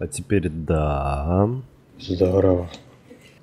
[0.00, 1.50] А теперь да.
[1.98, 2.70] Здорово.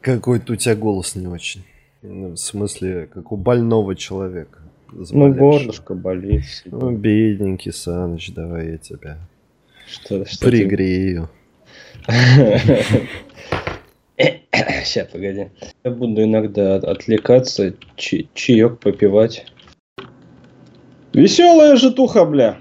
[0.02, 1.64] Какой-то у тебя голос не очень.
[2.02, 4.60] Ну, В смысле, как у больного человека.
[4.92, 6.44] Ну, горлышко болит.
[6.66, 9.20] Ну, бедненький Саныч, давай я тебя
[9.88, 11.30] Что, что пригрею.
[14.84, 15.50] Сейчас, погоди.
[15.84, 19.46] Я буду иногда от- отвлекаться, чаек попивать.
[21.14, 22.58] Веселая житуха, бля.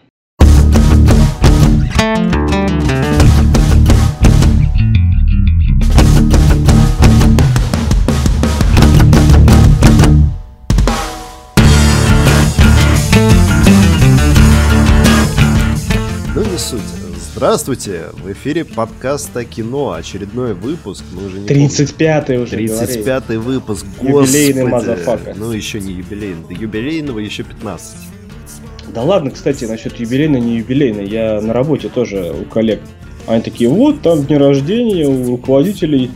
[17.47, 24.65] Здравствуйте, в эфире подкаста кино, очередной выпуск, мы уже не 35-й уже 35 выпуск, Юбилейный
[24.67, 25.33] motherfucker.
[25.37, 27.95] Ну еще не юбилейный, до юбилейного еще 15.
[27.95, 28.93] говори.
[28.93, 31.07] Да ладно, кстати, насчет юбилейной, не юбилейной.
[31.07, 32.81] Я на работе тоже у коллег.
[33.29, 36.11] Они такие, вот, там дни рождения у руководителей.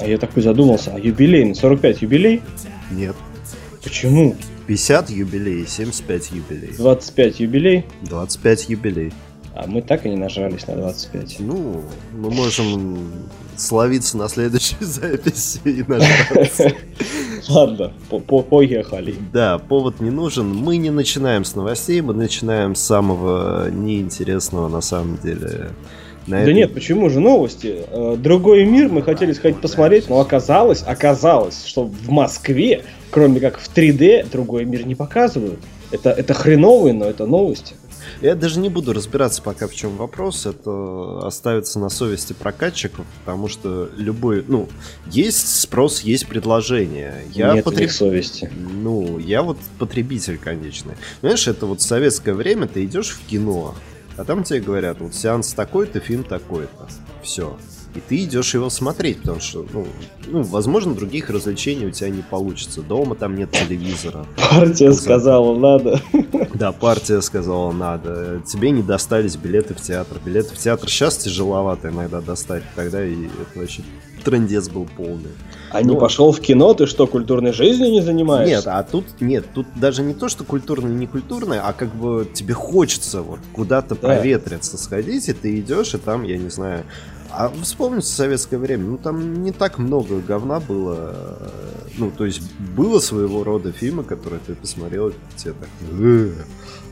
[0.00, 2.42] А я такой задумался, а юбилейный, 45 юбилей?
[2.90, 3.14] Нет,
[3.84, 4.34] Почему?
[4.66, 7.84] 50 юбилей, 75 юбилей, 25 юбилей?
[8.02, 9.12] 25 юбилей.
[9.54, 11.36] А мы так и не нажрались на 25.
[11.40, 11.82] Ну,
[12.14, 13.12] мы можем
[13.56, 16.72] словиться на следующей записи и нажраться.
[17.48, 19.14] Ладно, по- по- поехали.
[19.32, 20.54] Да, повод не нужен.
[20.54, 25.70] Мы не начинаем с новостей, мы начинаем с самого неинтересного на самом деле.
[26.26, 27.82] На Да этой- нет, почему же новости?
[27.88, 33.58] Э, Другой мир мы хотели сходить посмотреть, но оказалось, оказалось, что в Москве, кроме как
[33.58, 35.58] в 3D, другой мир не показывают.
[35.90, 37.74] Это, это хреновые, но это новости.
[38.20, 40.46] Я даже не буду разбираться пока в чем вопрос.
[40.46, 44.68] Это оставится на совести прокатчиков, потому что любой, ну,
[45.06, 47.24] есть спрос, есть предложение.
[47.32, 48.50] Я Нет у потреб- них совести.
[48.56, 50.94] Ну, я вот потребитель конечный.
[51.20, 53.74] Знаешь, это вот советское время ты идешь в кино,
[54.16, 56.88] а там тебе говорят, вот сеанс такой-то, фильм такой-то.
[57.22, 57.56] Все.
[57.94, 59.86] И ты идешь его смотреть, потому что, ну,
[60.26, 62.80] ну, возможно, других развлечений у тебя не получится.
[62.80, 64.24] Дома там нет телевизора.
[64.50, 66.00] Партия сказала, надо.
[66.54, 68.40] Да, партия сказала, надо.
[68.46, 70.18] Тебе не достались билеты в театр.
[70.24, 72.62] Билеты в театр сейчас тяжеловато иногда достать.
[72.74, 73.82] Тогда и это вообще
[74.24, 75.30] трендец был полный.
[75.70, 75.98] А не Ну.
[76.00, 78.54] пошел в кино, ты что, культурной жизнью не занимаешься?
[78.56, 82.26] Нет, а тут нет, тут даже не то, что культурное, не культурное, а как бы
[82.32, 84.00] тебе хочется вот куда-то Да.
[84.08, 86.84] проветриться, сходить, и ты идешь, и там, я не знаю.
[87.34, 91.50] А вспомните советское время, ну там не так много говна было.
[91.98, 92.42] Ну, то есть
[92.76, 95.68] было своего рода фильмы, которые ты посмотрел, и тебе так.
[95.98, 96.30] «Э».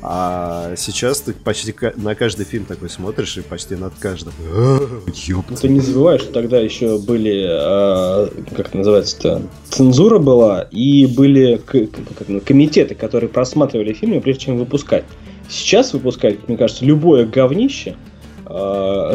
[0.03, 4.33] А сейчас ты почти на каждый фильм такой смотришь, и почти над каждым.
[4.51, 4.79] «Э,
[5.27, 5.57] ёпта».
[5.57, 11.61] Ты не забывай, что тогда еще были, а, как это называется-то, цензура была, и были
[12.47, 15.05] комитеты, которые просматривали фильмы, прежде чем выпускать.
[15.51, 17.97] Сейчас выпускать, мне кажется, любое говнище,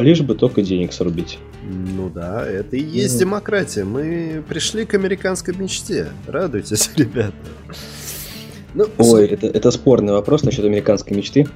[0.02, 1.40] лишь бы только денег срубить.
[1.64, 3.20] Ну да, это и есть Мгм.
[3.22, 3.84] демократия.
[3.84, 6.08] Мы пришли к американской мечте.
[6.28, 7.34] Радуйтесь, ребята.
[8.74, 11.48] Ну, Ой, это, это спорный вопрос насчет американской мечты,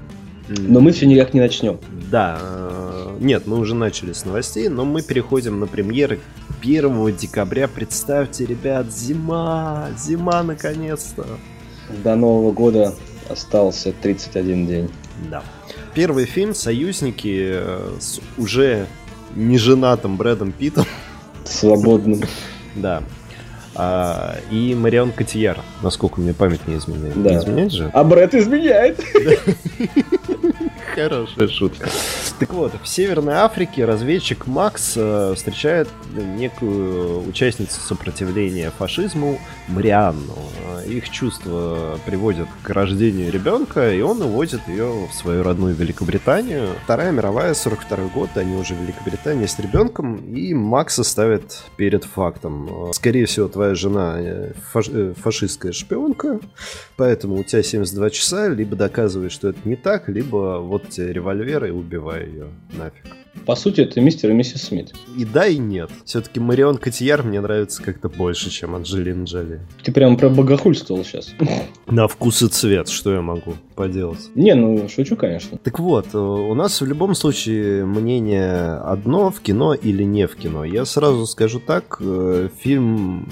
[0.47, 1.79] но мы все никак не начнем.
[2.09, 6.19] Да, э, нет, мы уже начали с новостей, но мы переходим на премьеры
[6.61, 7.67] 1 декабря.
[7.67, 11.25] Представьте, ребят, зима, зима наконец-то.
[12.03, 12.95] До Нового года
[13.29, 14.89] остался 31 день.
[15.29, 15.43] Да.
[15.93, 18.87] Первый фильм «Союзники» э, с уже
[19.35, 20.85] неженатым Брэдом Питтом.
[21.45, 22.21] Свободным.
[22.75, 23.01] Да.
[23.75, 27.21] А, и Марион Котияр, насколько мне память не изменяет.
[27.21, 27.31] Да.
[27.31, 27.89] Не изменяет же?
[27.93, 29.03] А Брэд изменяет.
[30.95, 31.89] Хорошая шутка.
[32.39, 40.35] Так вот, в Северной Африке разведчик Макс э, встречает некую участницу сопротивления фашизму Марианну.
[40.67, 46.69] Э, Их чувства приводят к рождению ребенка, и он увозит ее в свою родную Великобританию.
[46.83, 52.89] Вторая мировая, 42 год, они уже в Великобритании с ребенком, и Макса ставят перед фактом.
[52.89, 56.39] Э, Скорее всего, твоя жена э, фашистская шпионка,
[56.97, 61.65] Поэтому у тебя 72 часа, либо доказываешь, что это не так, либо вот тебе револьвер
[61.65, 63.05] и убивай ее нафиг.
[63.49, 64.93] По сути, это мистер и миссис Смит.
[65.17, 65.89] И да, и нет.
[66.05, 69.59] Все-таки Марион Котияр мне нравится как-то больше, чем Анджелина Джоли.
[69.81, 71.33] Ты прям про богохульствовал сейчас.
[71.87, 74.19] На вкус и цвет, что я могу поделать.
[74.35, 75.57] Не, ну шучу, конечно.
[75.57, 80.35] Так вот, э, у нас в любом случае мнение одно в кино или не в
[80.35, 80.63] кино.
[80.63, 83.27] Я сразу скажу так, э, фильм,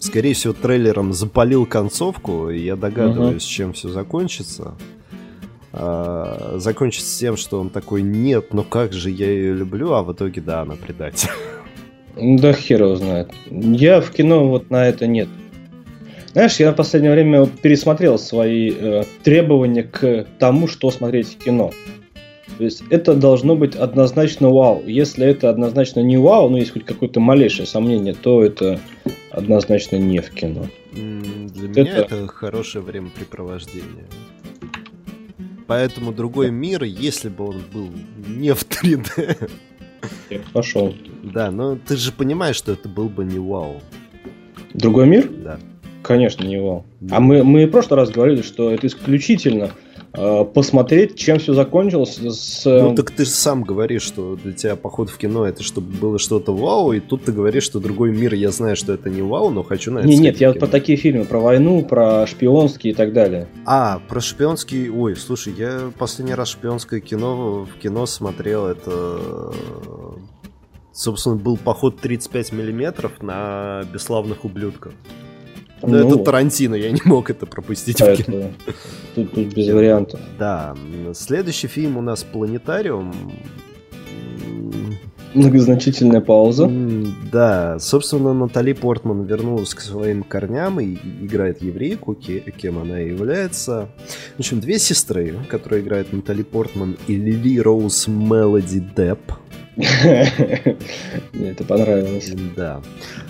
[0.00, 4.74] скорее всего, трейлером запалил концовку, и я догадываюсь, чем все закончится.
[5.72, 10.12] А, закончится тем, что он такой, нет, ну как же я ее люблю, а в
[10.12, 11.30] итоге, да, она предатель.
[12.14, 13.30] Да хер его знает.
[13.50, 15.28] Я в кино вот на это нет.
[16.32, 21.38] Знаешь, я в последнее время вот пересмотрел свои э, требования к тому, что смотреть в
[21.38, 21.72] кино.
[22.58, 24.82] То есть это должно быть однозначно вау.
[24.86, 28.78] Если это однозначно не вау, ну есть хоть какое-то малейшее сомнение, то это
[29.30, 30.66] однозначно не в кино.
[30.92, 31.80] Для это...
[31.80, 34.04] меня это хорошее времяпрепровождение.
[35.72, 37.88] Поэтому другой мир, если бы он был
[38.28, 39.50] не в 3D.
[40.52, 40.94] Пошел.
[41.22, 43.80] Да, но ты же понимаешь, что это был бы не вау.
[44.74, 45.30] Другой мир?
[45.30, 45.58] Да.
[46.02, 46.84] Конечно, не вау.
[47.00, 47.16] Да.
[47.16, 49.70] А мы, мы в прошлый раз говорили, что это исключительно
[50.12, 52.18] посмотреть, чем все закончилось.
[52.18, 52.64] С...
[52.64, 56.18] Ну так ты же сам говоришь, что для тебя поход в кино это чтобы было
[56.18, 59.50] что-то вау, и тут ты говоришь, что другой мир, я знаю, что это не вау,
[59.50, 62.96] но хочу на это Не, нет, я про такие фильмы, про войну, про шпионские и
[62.96, 63.48] так далее.
[63.64, 69.52] А, про шпионский, ой, слушай, я последний раз шпионское кино в кино смотрел, это
[70.92, 74.92] собственно, был поход 35 миллиметров на бесславных ублюдков.
[75.82, 78.50] Ну, это Тарантино, я не мог это пропустить в кино.
[79.14, 80.20] Тут, тут без вариантов.
[80.38, 80.74] Да.
[81.14, 83.12] Следующий фильм у нас «Планетариум».
[85.34, 86.70] Многозначительная пауза.
[87.32, 93.88] Да, собственно, Натали Портман вернулась к своим корням и играет еврейку, кем она и является.
[94.36, 99.32] В общем, две сестры, которые играют Натали Портман и Лили Роуз Мелоди Депп.
[101.32, 102.30] Мне это понравилось.
[102.54, 102.82] Да.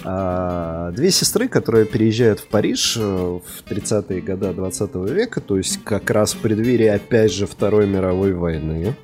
[0.04, 5.82] А, две сестры, которые переезжают в Париж э, в 30-е годы 20 века, то есть
[5.84, 8.96] как раз в преддверии, опять же, Второй мировой войны.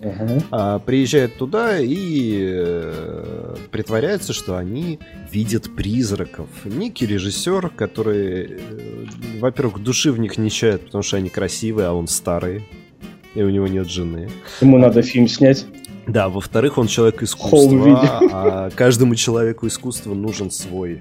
[0.00, 0.42] Uh-huh.
[0.50, 4.98] А, приезжают туда и э, притворяются, что они
[5.30, 6.48] видят призраков.
[6.64, 9.06] Некий режиссер, который, э,
[9.38, 12.66] во-первых, души в них не чает, потому что они красивые, а он старый,
[13.34, 14.28] и у него нет жены.
[14.60, 15.66] Ему надо фильм снять.
[16.06, 18.00] Да, во-вторых, он человек искусства,
[18.32, 21.00] а каждому человеку искусства нужен свой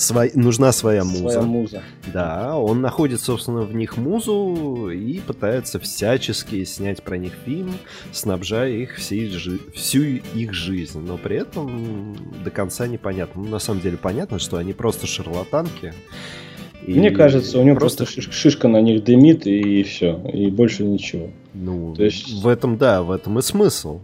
[0.00, 1.30] Свой, нужна своя муза.
[1.30, 1.82] Своя муза.
[2.10, 7.74] Да, он находит, собственно, в них музу и пытается всячески снять про них фильм,
[8.10, 11.00] снабжая их всей жи- всю их жизнь.
[11.00, 13.42] Но при этом до конца непонятно.
[13.42, 15.92] Ну, на самом деле понятно, что они просто шарлатанки.
[16.86, 20.82] И Мне кажется, у него просто, просто шишка на них дымит и все, и больше
[20.82, 21.28] ничего.
[21.52, 22.42] Ну, То есть...
[22.42, 24.00] в этом, да, в этом и смысл.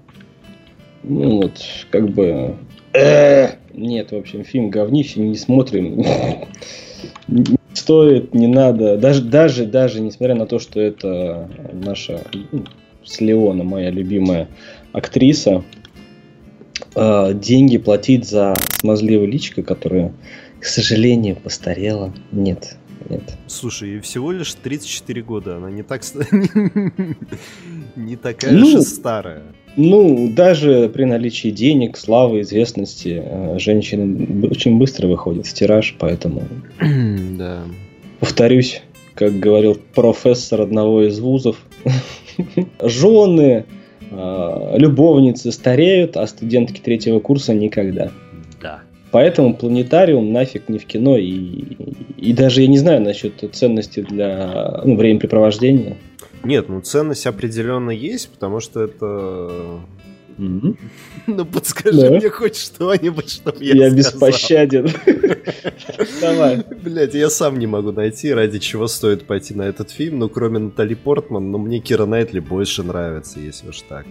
[1.06, 2.56] Ну вот, как бы...
[2.92, 6.04] Э, нет, в общем, фильм говнище, не смотрим.
[7.28, 8.96] Не стоит, не надо.
[8.96, 12.64] Даже, даже, даже, несмотря на то, что это наша ну,
[13.04, 14.48] с Леона, моя любимая
[14.92, 15.62] актриса,
[16.96, 20.12] э, деньги платить за смазливое личико, которое,
[20.58, 22.76] к сожалению, постарела, нет.
[23.08, 23.22] Нет.
[23.46, 26.02] Слушай, всего лишь 34 года, она не так
[27.96, 29.44] не такая ну, же старая.
[29.76, 36.42] Ну, даже при наличии денег, славы, известности, э, женщины очень быстро выходят в тираж, поэтому...
[37.38, 37.64] Да.
[38.18, 38.82] Повторюсь,
[39.14, 41.58] как говорил профессор одного из вузов,
[42.80, 43.66] жены,
[44.10, 48.10] э, любовницы стареют, а студентки третьего курса никогда.
[48.62, 48.80] Да.
[49.10, 51.18] Поэтому планетариум нафиг не в кино.
[51.18, 51.64] И,
[52.16, 55.96] и даже я не знаю насчет ценности для ну, времяпрепровождения.
[56.46, 59.80] Нет, ну ценность определенно есть, потому что это...
[60.38, 60.76] Mm-hmm.
[61.28, 62.10] Ну подскажи да.
[62.10, 64.86] мне хоть что-нибудь, чтобы я Я беспощаден.
[66.20, 66.62] Давай.
[66.82, 70.18] Блять, я сам не могу найти, ради чего стоит пойти на этот фильм.
[70.18, 74.06] Ну, кроме Натали Портман, но мне Кира Найтли больше нравится, если уж так.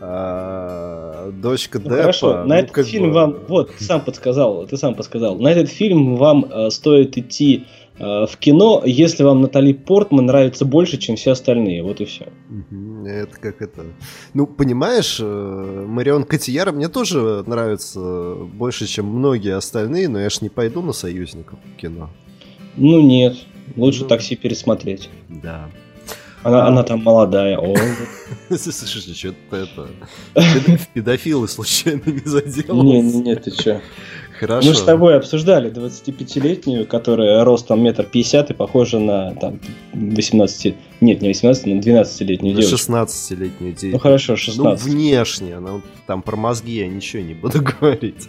[0.00, 1.96] А, дочка ну, Деппа...
[2.02, 3.14] Хорошо, на ну, этот фильм бы...
[3.14, 3.38] вам...
[3.48, 5.38] Вот, ты сам подсказал, ты сам подсказал.
[5.38, 7.66] На этот фильм вам э, стоит идти
[7.98, 11.82] в кино, если вам Натали Портман нравится больше, чем все остальные.
[11.82, 12.26] Вот и все.
[13.06, 13.86] Это как это...
[14.34, 20.42] Ну, понимаешь, э, Марион Котияра мне тоже нравится больше, чем многие остальные, но я ж
[20.42, 22.10] не пойду на союзников в кино.
[22.76, 23.36] Ну нет,
[23.76, 25.08] лучше ну, такси пересмотреть.
[25.28, 25.70] Да.
[26.42, 26.68] Она, а...
[26.68, 27.58] она там молодая.
[28.48, 29.88] Слушай, что-то это...
[30.94, 32.84] Педофилы случайно не заделал?
[32.84, 33.80] Не, не, не, ты что?
[34.38, 34.68] Хорошо.
[34.68, 39.60] Мы с тобой обсуждали 25-летнюю, которая ростом метр пятьдесят и похожа на там,
[39.92, 40.74] 18...
[41.00, 42.76] Нет, не 18, но 12-летнюю девушку.
[42.76, 43.96] 16-летнюю девушку.
[43.96, 44.86] Ну хорошо, 16.
[44.86, 48.28] Ну внешне, ну там про мозги я ничего не буду говорить.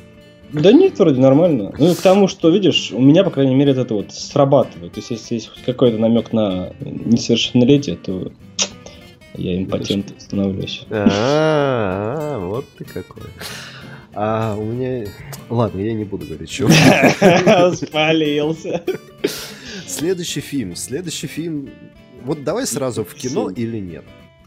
[0.53, 1.73] Да нет, вроде нормально.
[1.77, 4.93] Ну, к тому, что, видишь, у меня, по крайней мере, это вот срабатывает.
[4.93, 8.31] То есть, если есть какой-то намек на несовершеннолетие, то
[9.35, 10.85] я импотент становлюсь.
[10.89, 13.23] А, вот ты какой.
[14.19, 15.05] А у меня...
[15.47, 16.67] Ладно, я не буду говорить, что...
[17.75, 18.83] Спалился.
[19.85, 20.75] Следующий фильм.
[20.75, 21.69] Следующий фильм...
[22.23, 24.03] Вот давай сразу в кино или нет?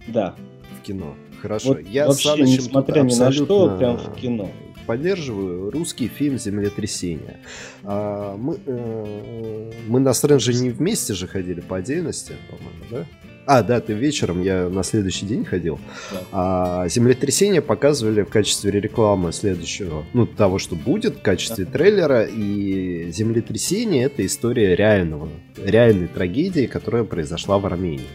[0.09, 0.35] Да.
[0.77, 1.15] В кино.
[1.41, 1.69] Хорошо.
[1.69, 4.51] Вот я вообще, сам несмотря ни на что, прям в кино.
[4.87, 7.39] Поддерживаю русский фильм «Землетрясение».
[7.85, 13.07] А, мы, э, мы на Стрэнджи не вместе же ходили по отдельности, по-моему, да?
[13.47, 15.79] А, да, ты вечером, я на следующий день ходил.
[16.13, 16.21] Да.
[16.33, 21.73] А землетрясение показывали в качестве рекламы следующего, ну, того, что будет, в качестве да.
[21.73, 22.25] трейлера.
[22.25, 28.07] И землетрясение это история реального, реальной трагедии, которая произошла в Армении.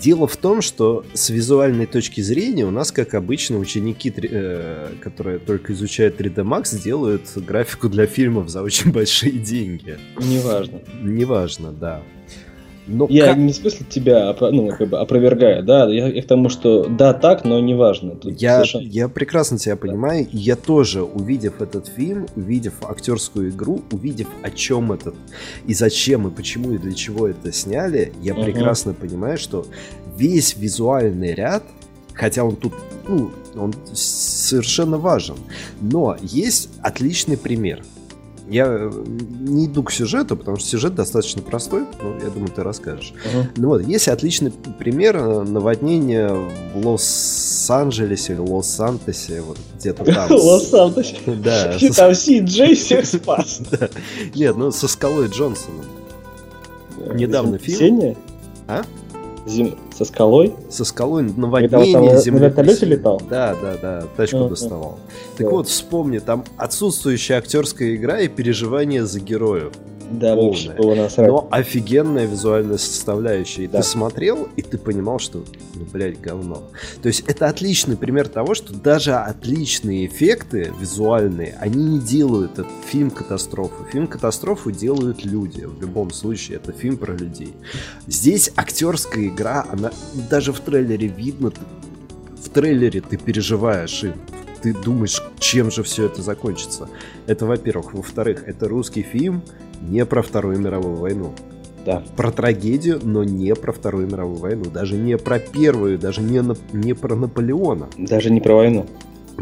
[0.00, 5.38] Дело в том, что с визуальной точки зрения у нас, как обычно, ученики, э, которые
[5.38, 9.96] только изучают 3D Max, делают графику для фильмов за очень большие деньги.
[10.18, 10.80] Неважно.
[11.00, 12.02] Неважно, да.
[12.86, 13.38] Но я как...
[13.38, 17.14] не в смысле тебя ну, как бы опровергаю, да, я, я к тому, что да,
[17.14, 18.14] так, но неважно.
[18.16, 18.82] Тут я, совершенно...
[18.82, 24.50] я прекрасно тебя понимаю, и я тоже, увидев этот фильм, увидев актерскую игру, увидев о
[24.50, 25.14] чем этот,
[25.66, 28.44] и зачем, и почему, и для чего это сняли, я угу.
[28.44, 29.66] прекрасно понимаю, что
[30.16, 31.64] весь визуальный ряд,
[32.12, 32.74] хотя он тут,
[33.08, 35.36] ну, он совершенно важен,
[35.80, 37.82] но есть отличный пример–
[38.48, 38.90] я э,
[39.40, 43.14] не иду к сюжету, потому что сюжет достаточно простой, но я думаю, ты расскажешь.
[43.24, 43.46] Uh-huh.
[43.56, 50.30] Ну вот, есть отличный пример э, наводнения в Лос-Анджелесе или Лос-Сантосе, вот где-то там.
[50.30, 51.16] Лос-Сантосе?
[51.26, 51.76] Да.
[51.96, 53.60] Там Си Джей всех спас.
[54.34, 55.84] Нет, ну со скалой Джонсоном.
[56.98, 58.16] Э, Недавно фильм.
[58.66, 58.82] А?
[59.46, 59.76] Зим...
[59.96, 60.54] Со скалой?
[60.70, 62.40] Со скалой наводнение земли.
[62.40, 63.20] На вертолете летал?
[63.28, 64.48] Да, да, да, тачку uh-huh.
[64.48, 64.98] доставал.
[65.36, 65.50] Так да.
[65.50, 69.72] вот, вспомни, там отсутствующая актерская игра и переживание за героев.
[70.10, 71.28] Да, лучше было насрать.
[71.28, 73.64] Но офигенная визуальная составляющая.
[73.64, 73.78] И да.
[73.78, 75.44] ты смотрел, и ты понимал, что,
[75.74, 76.62] ну, блядь, говно.
[77.02, 82.66] То есть это отличный пример того, что даже отличные эффекты визуальные, они не делают этот
[82.86, 83.84] фильм катастрофу.
[83.90, 85.64] Фильм катастрофу делают люди.
[85.64, 87.54] В любом случае, это фильм про людей.
[88.06, 89.90] Здесь актерская игра, она
[90.30, 91.52] даже в трейлере видно,
[92.42, 94.14] в трейлере ты переживаешь им
[94.64, 96.88] ты думаешь, чем же все это закончится.
[97.26, 97.92] Это, во-первых.
[97.92, 99.42] Во-вторых, это русский фильм,
[99.82, 101.32] не про Вторую мировую войну.
[101.84, 102.02] Да.
[102.16, 104.64] Про трагедию, но не про Вторую мировую войну.
[104.72, 107.88] Даже не про Первую, даже не, на, не про Наполеона.
[107.98, 108.86] Даже не про войну.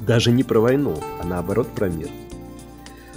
[0.06, 2.08] Даже не про войну, а наоборот про мир.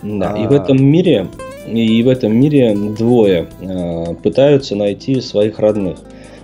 [0.04, 0.38] Да, а...
[0.38, 1.28] и в этом мире,
[1.68, 5.98] и в этом мире двое э, пытаются найти своих родных.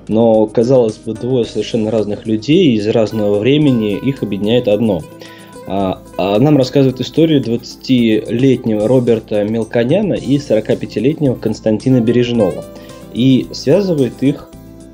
[0.08, 5.31] Но, казалось бы, двое совершенно разных людей из разного времени, их объединяет одно– а, а
[6.18, 12.66] нам рассказывают историю 20-летнего Роберта Мелконяна и 45-летнего Константина Бережного.
[13.14, 14.50] И связывает их...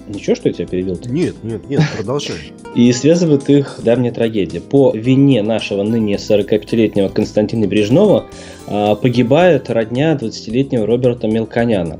[0.07, 0.95] Ничего, что я тебя перевел?
[0.95, 1.11] -то?
[1.11, 2.53] Нет, нет, нет, продолжай.
[2.75, 4.61] И связывает их давняя трагедия.
[4.61, 8.25] По вине нашего ныне 45-летнего Константина Бережного
[8.67, 11.99] а, погибает родня 20-летнего Роберта Мелконяна.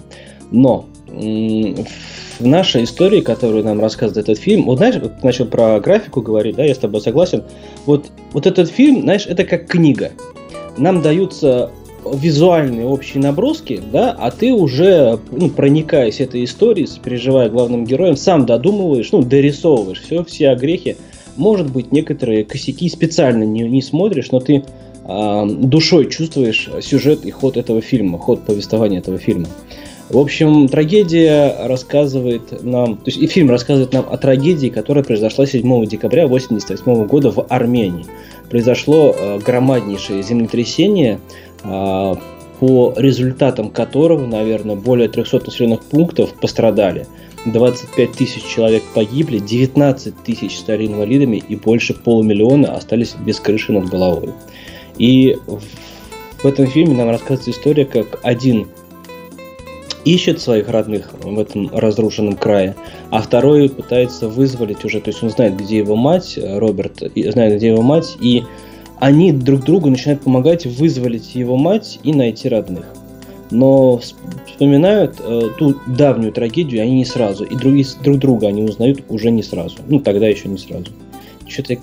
[0.52, 6.22] Но в нашей истории, которую нам рассказывает этот фильм, вот знаешь, вот начал про графику
[6.22, 7.44] говорить, да, я с тобой согласен.
[7.86, 10.12] Вот, вот этот фильм, знаешь, это как книга.
[10.78, 11.72] Нам даются
[12.14, 18.46] визуальные общие наброски, да, а ты уже, ну, проникаясь этой историей, переживая главным героем, сам
[18.46, 20.98] додумываешь, ну, дорисовываешь все, все огрехи.
[21.36, 24.64] Может быть, некоторые косяки специально не, не смотришь, но ты
[25.06, 29.48] э, душой чувствуешь сюжет и ход этого фильма, ход повествования этого фильма.
[30.10, 35.46] В общем, трагедия рассказывает нам, то есть и фильм рассказывает нам о трагедии, которая произошла
[35.46, 38.06] 7 декабря 1988 года в Армении.
[38.50, 41.20] Произошло э, громаднейшее землетрясение,
[41.64, 42.14] э,
[42.60, 47.06] по результатам которого, наверное, более 300 населенных пунктов пострадали.
[47.46, 53.90] 25 тысяч человек погибли, 19 тысяч стали инвалидами и больше полумиллиона остались без крыши над
[53.90, 54.30] головой.
[54.98, 55.38] И
[56.42, 58.68] в этом фильме нам рассказывается история, как один
[60.14, 62.76] ищет своих родных в этом разрушенном крае,
[63.10, 67.68] а второй пытается вызволить уже, то есть он знает, где его мать, Роберт знает, где
[67.68, 68.44] его мать, и
[69.00, 72.86] они друг другу начинают помогать вызволить его мать и найти родных.
[73.50, 74.00] Но
[74.46, 79.32] вспоминают э, ту давнюю трагедию они не сразу, и друг, друг друга они узнают уже
[79.32, 79.78] не сразу.
[79.88, 80.88] Ну, тогда еще не сразу.
[81.48, 81.78] Что-то...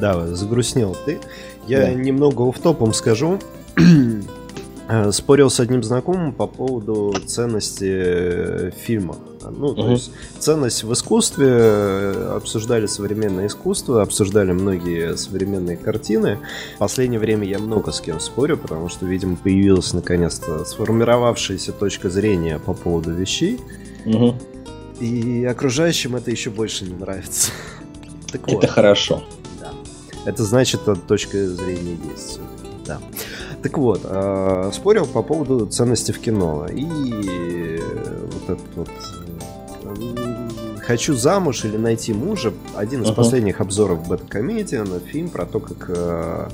[0.00, 1.18] Да, загрустнел ты.
[1.68, 1.92] Я да.
[1.92, 3.38] немного в топом скажу.
[4.88, 9.16] Э, спорил с одним знакомым по поводу ценности э, фильма.
[9.42, 9.92] Ну, то uh-huh.
[9.92, 16.38] есть ценность в искусстве, э, обсуждали современное искусство, обсуждали многие современные картины.
[16.76, 22.08] В последнее время я много с кем спорю, потому что, видимо, появилась наконец-то сформировавшаяся точка
[22.08, 23.58] зрения по поводу вещей.
[24.04, 24.34] Uh-huh.
[25.00, 27.50] И окружающим это еще больше не нравится.
[28.30, 28.70] Так это вот.
[28.70, 29.22] хорошо.
[29.60, 29.70] Да.
[30.24, 32.40] Это значит, точка зрения есть.
[32.84, 33.00] Да.
[33.66, 36.68] Так вот, э, спорил по поводу ценности в кино.
[36.72, 37.82] И
[38.30, 38.88] вот этот вот
[39.82, 43.16] э, «Хочу замуж» или «Найти мужа» один из uh-huh.
[43.16, 46.48] последних обзоров бета-комедия на фильм про то, как э,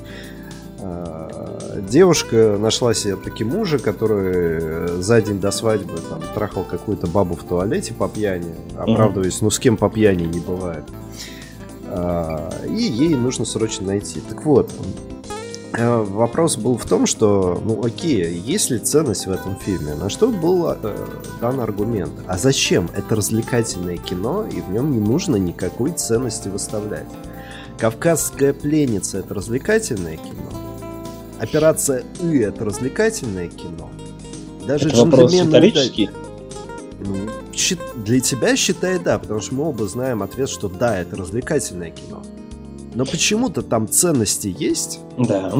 [0.83, 7.35] А, девушка нашла себе таки мужа, который за день до свадьбы там трахал какую-то бабу
[7.35, 10.83] в туалете по пьяни, оправдываясь, ну с кем по пьяни не бывает.
[11.85, 14.19] А, и ей нужно срочно найти.
[14.27, 15.22] Так вот, э,
[15.77, 19.95] вопрос был в том, что, ну окей, есть ли ценность в этом фильме?
[19.95, 21.07] На что был э,
[21.41, 22.13] дан аргумент?
[22.27, 22.89] А зачем?
[22.95, 27.07] Это развлекательное кино, и в нем не нужно никакой ценности выставлять.
[27.79, 30.51] Кавказская пленница это развлекательное кино.
[31.39, 33.89] Операция И это развлекательное кино.
[34.65, 36.09] Даже это вопрос исторический.
[36.99, 37.29] Ну,
[37.97, 42.23] для тебя считай да, потому что мы оба знаем ответ, что да, это развлекательное кино.
[42.95, 44.99] Но почему-то там ценности есть.
[45.17, 45.51] Да.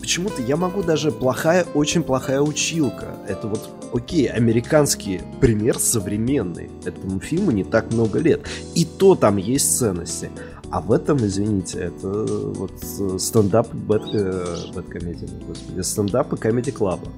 [0.00, 3.16] Почему-то я могу даже плохая, очень плохая училка.
[3.26, 6.70] Это вот, окей, американский пример современный.
[6.84, 8.40] Этому фильму не так много лет.
[8.74, 10.30] И то там есть ценности.
[10.70, 12.72] А в этом, извините, это вот
[13.20, 17.08] стендап бэт, э, бэткомедии, господи, стендап и комедий клаба.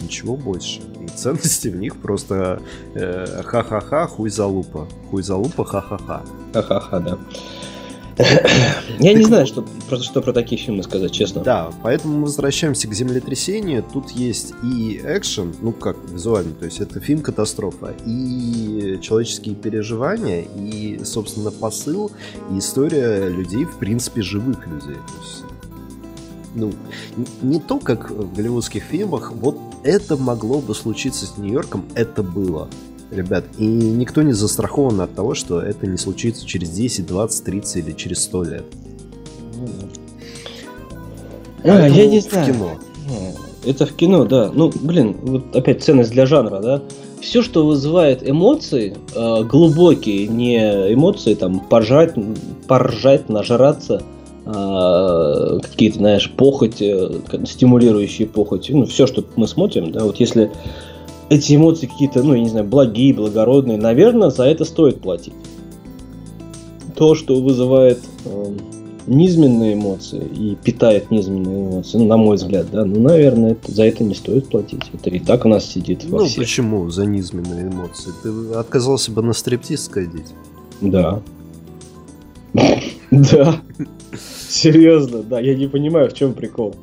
[0.00, 0.80] Ничего больше.
[1.00, 2.60] И ценности в них просто
[2.94, 4.88] э, ха-ха-ха, хуй залупа.
[5.10, 6.22] Хуй залупа, ха-ха-ха.
[6.52, 7.18] Ха-ха-ха, да.
[8.98, 11.42] Я не знаю, что, про, что про такие фильмы сказать, честно.
[11.42, 13.84] Да, поэтому мы возвращаемся к землетрясению.
[13.92, 20.42] Тут есть и экшен, ну как визуально, то есть это фильм катастрофа, и человеческие переживания,
[20.56, 22.10] и, собственно, посыл,
[22.52, 24.94] и история людей, в принципе, живых людей.
[24.94, 25.44] То есть,
[26.54, 26.72] ну,
[27.42, 32.68] не то, как в голливудских фильмах, вот это могло бы случиться с Нью-Йорком, это было
[33.14, 33.44] ребят.
[33.58, 37.92] И никто не застрахован от того, что это не случится через 10, 20, 30 или
[37.92, 38.64] через 100 лет.
[41.64, 42.52] А, я не знаю.
[42.52, 42.70] В кино.
[43.64, 44.50] Это в кино, да.
[44.52, 46.82] Ну, блин, вот опять ценность для жанра, да.
[47.20, 50.58] Все, что вызывает эмоции, э, глубокие, не
[50.92, 52.12] эмоции, там, поржать,
[52.68, 54.02] поржать, нажраться,
[54.44, 56.94] э, какие-то, знаешь, похоти,
[57.46, 60.50] стимулирующие похоти, ну, все, что мы смотрим, да, вот если
[61.30, 65.34] эти эмоции какие-то, ну, я не знаю, благие, благородные, наверное, за это стоит платить.
[66.96, 68.56] То, что вызывает э,
[69.06, 73.84] низменные эмоции и питает низменные эмоции, ну, на мой взгляд, да, ну, наверное, это, за
[73.84, 74.82] это не стоит платить.
[74.92, 76.38] Это и так у нас сидит во Ну, всех.
[76.44, 78.10] почему за низменные эмоции?
[78.22, 80.26] Ты отказался бы на стриптиз сходить?
[80.80, 81.22] Да.
[83.10, 83.56] Да.
[84.48, 85.40] Серьезно, да.
[85.40, 86.74] Я не понимаю, в чем прикол.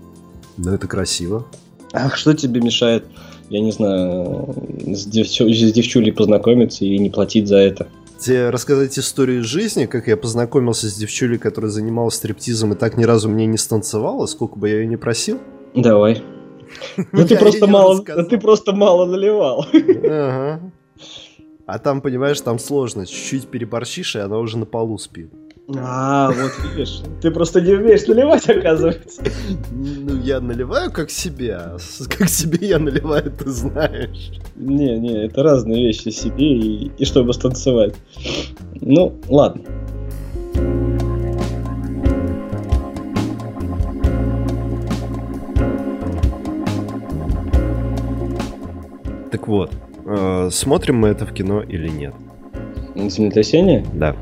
[0.58, 1.46] Ну, это красиво.
[1.94, 3.06] Ах, что тебе мешает
[3.52, 4.56] я не знаю,
[4.88, 7.88] с, девчу, с девчулей познакомиться и не платить за это.
[8.18, 13.04] Тебе рассказать историю жизни, как я познакомился с девчулей, которая занималась стриптизом и так ни
[13.04, 15.40] разу мне не станцевала, сколько бы я ее не просил?
[15.76, 16.24] Давай.
[17.12, 19.66] Ну ты просто мало, ты просто мало наливал.
[19.74, 20.72] Ага.
[21.66, 23.06] А там, понимаешь, там сложно.
[23.06, 25.30] Чуть-чуть переборщишь, и она уже на полу спит.
[25.78, 29.22] А, вот видишь, ты просто не умеешь наливать, оказывается.
[29.72, 31.78] Ну, я наливаю как себе, а
[32.10, 34.32] как себе я наливаю, ты знаешь.
[34.56, 37.96] Не, не, это разные вещи себе и, и чтобы станцевать.
[38.82, 39.64] Ну, ладно.
[49.32, 49.72] Так вот,
[50.06, 52.14] э, смотрим мы это в кино или нет?
[52.96, 53.86] Землетрясение?
[53.94, 54.16] Да.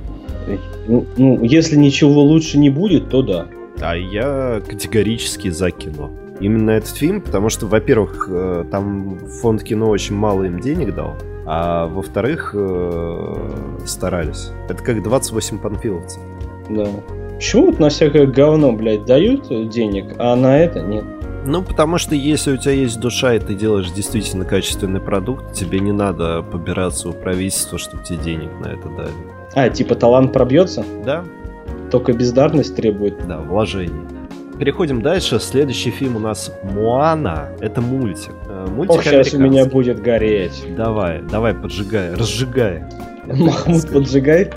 [0.88, 3.48] Ну, ну, если ничего лучше не будет, то да.
[3.82, 6.12] А я категорически за кино.
[6.40, 11.16] Именно этот фильм, потому что, во-первых, э, там фонд кино очень мало им денег дал,
[11.46, 14.52] а во-вторых, э, старались.
[14.70, 16.22] Это как 28 панфиловцев.
[16.70, 16.88] Да.
[17.36, 21.04] Почему вот на всякое говно, блядь, дают денег, а на это нет?
[21.46, 25.80] Ну, потому что если у тебя есть душа, и ты делаешь действительно качественный продукт, тебе
[25.80, 29.39] не надо побираться у правительства, чтобы тебе денег на это дали.
[29.56, 30.86] А, типа талант пробьется?
[31.06, 31.24] Да.
[31.92, 33.16] Только бездарность требует?
[33.28, 34.08] Да, вложений.
[34.60, 35.40] Переходим дальше.
[35.40, 37.50] Следующий фильм у нас Муана.
[37.62, 38.34] Это мультик.
[38.50, 40.66] Э, мультик Ох, сейчас у меня будет гореть.
[40.76, 42.84] Давай, давай, поджигай, разжигай.
[43.26, 44.52] Махмуд поджигай?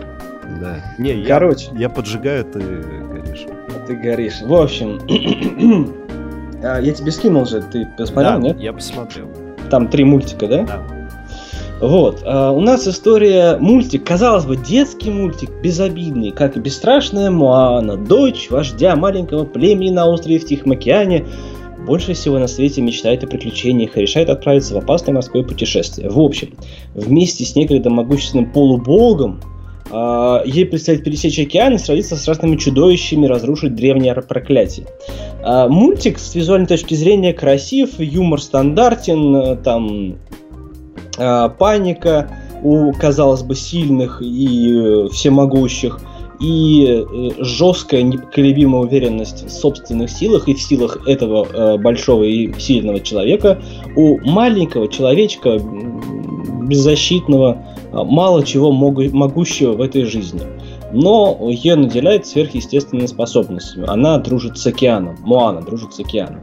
[0.61, 0.78] Да.
[0.98, 1.70] Не, Короче.
[1.74, 3.46] Я, я поджигаю, ты горишь.
[3.87, 4.42] Ты горишь.
[4.42, 4.98] В общем,
[6.62, 8.61] а, я тебе скинул же, ты посмотрел, да, нет?
[8.61, 9.28] я посмотрел.
[9.70, 10.64] Там три мультика, да?
[10.64, 11.01] Да.
[11.82, 12.22] Вот.
[12.24, 18.50] А у нас история мультик, казалось бы, детский мультик, безобидный, как и бесстрашная Моана, дочь
[18.50, 21.26] вождя маленького племени на острове в Тихом океане,
[21.84, 26.08] больше всего на свете мечтает о приключениях и решает отправиться в опасное морское путешествие.
[26.08, 26.50] В общем,
[26.94, 29.40] вместе с некогда могущественным полубогом
[29.90, 34.86] э, ей предстоит пересечь океан и сразиться с разными чудовищами, разрушить древнее проклятие.
[35.44, 40.18] Э, мультик с визуальной точки зрения красив, юмор стандартен, э, там
[41.58, 42.28] паника
[42.62, 46.00] у, казалось бы, сильных и э, всемогущих.
[46.40, 52.52] и э, жесткая, непоколебимая уверенность в собственных силах и в силах этого э, большого и
[52.58, 53.61] сильного человека
[53.96, 55.61] у маленького человечка,
[56.62, 60.42] беззащитного, мало чего могущего в этой жизни.
[60.92, 63.87] Но ее наделяет сверхъестественными способностями.
[63.88, 65.16] Она дружит с океаном.
[65.20, 66.40] Моана дружит с океаном.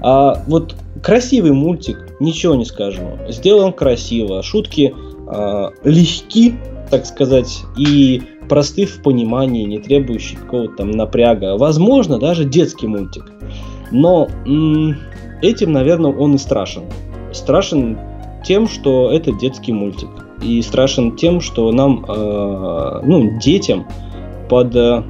[0.00, 3.18] А вот красивый мультик, ничего не скажем.
[3.28, 6.54] Сделан красиво, шутки э, легки,
[6.90, 11.56] так сказать, и просты в понимании, не требующий какого-то там напряга.
[11.56, 13.30] Возможно, даже детский мультик.
[13.90, 14.96] Но м-
[15.42, 16.84] этим, наверное, он и страшен.
[17.32, 17.98] Страшен
[18.44, 20.08] тем, что это детский мультик.
[20.42, 23.86] И страшен тем, что нам, э, ну, детям
[24.48, 25.02] под э,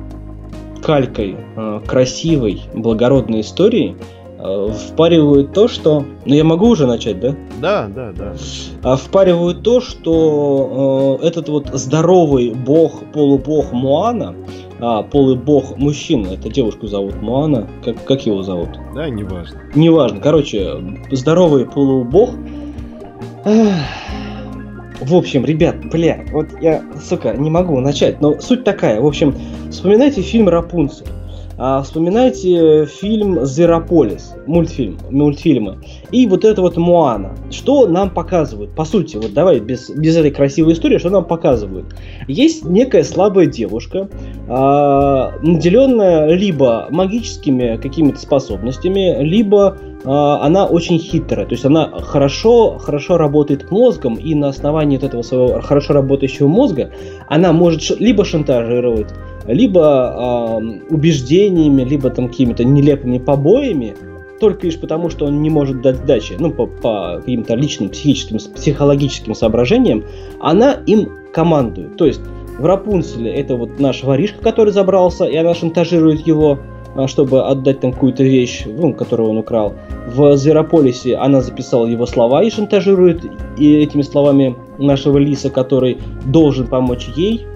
[0.83, 3.97] калькой э, красивой, благородной истории
[4.43, 6.05] впаривают то, что...
[6.25, 7.35] Ну, я могу уже начать, да?
[7.61, 8.35] Да, да, да.
[8.83, 14.35] А впаривают то, что э, этот вот здоровый бог, полубог Муана,
[14.81, 18.71] а, полубог мужчина, это девушку зовут Муана, как, как его зовут?
[18.95, 19.61] Да, неважно.
[19.77, 20.75] Неважно, короче,
[21.13, 22.31] здоровый полубог...
[23.45, 23.75] Эх,
[25.01, 29.01] в общем, ребят, бля, вот я, сука, не могу начать, но суть такая.
[29.01, 29.35] В общем,
[29.71, 31.07] вспоминайте фильм «Рапунцель».
[31.59, 35.79] А, вспоминайте фильм «Зверополис», мультфильм, мультфильмы.
[36.11, 37.35] И вот это вот «Моана».
[37.51, 38.75] Что нам показывают?
[38.75, 41.95] По сути, вот давай без, без этой красивой истории, что нам показывают?
[42.27, 44.09] Есть некая слабая девушка,
[44.49, 52.79] а, наделенная либо магическими какими-то способностями, либо а, она очень хитрая, то есть она хорошо,
[52.79, 56.91] хорошо работает мозгом, и на основании вот этого своего хорошо работающего мозга
[57.29, 59.09] она может либо шантажировать,
[59.47, 63.95] либо э, убеждениями, либо там какими-то нелепыми побоями,
[64.41, 68.39] только лишь потому, что он не может дать сдачи, ну, по, по каким-то личным психическим,
[68.39, 70.05] психологическим соображениям,
[70.41, 71.97] она им командует.
[71.97, 72.21] То есть
[72.59, 76.59] в Рапунцеле это вот наш воришка, который забрался, и она шантажирует его,
[76.97, 79.75] а, чтобы отдать там какую-то вещь, ну, которую он украл.
[80.09, 83.25] В Зверополисе она записала его слова и шантажирует
[83.57, 87.47] и этими словами нашего лиса, который должен помочь ей,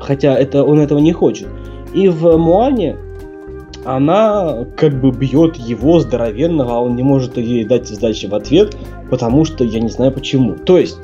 [0.00, 1.48] хотя это, он этого не хочет.
[1.94, 2.96] И в Муане
[3.84, 8.76] она как бы бьет его здоровенного, а он не может ей дать сдачи в ответ,
[9.10, 10.54] потому что я не знаю почему.
[10.54, 10.98] То есть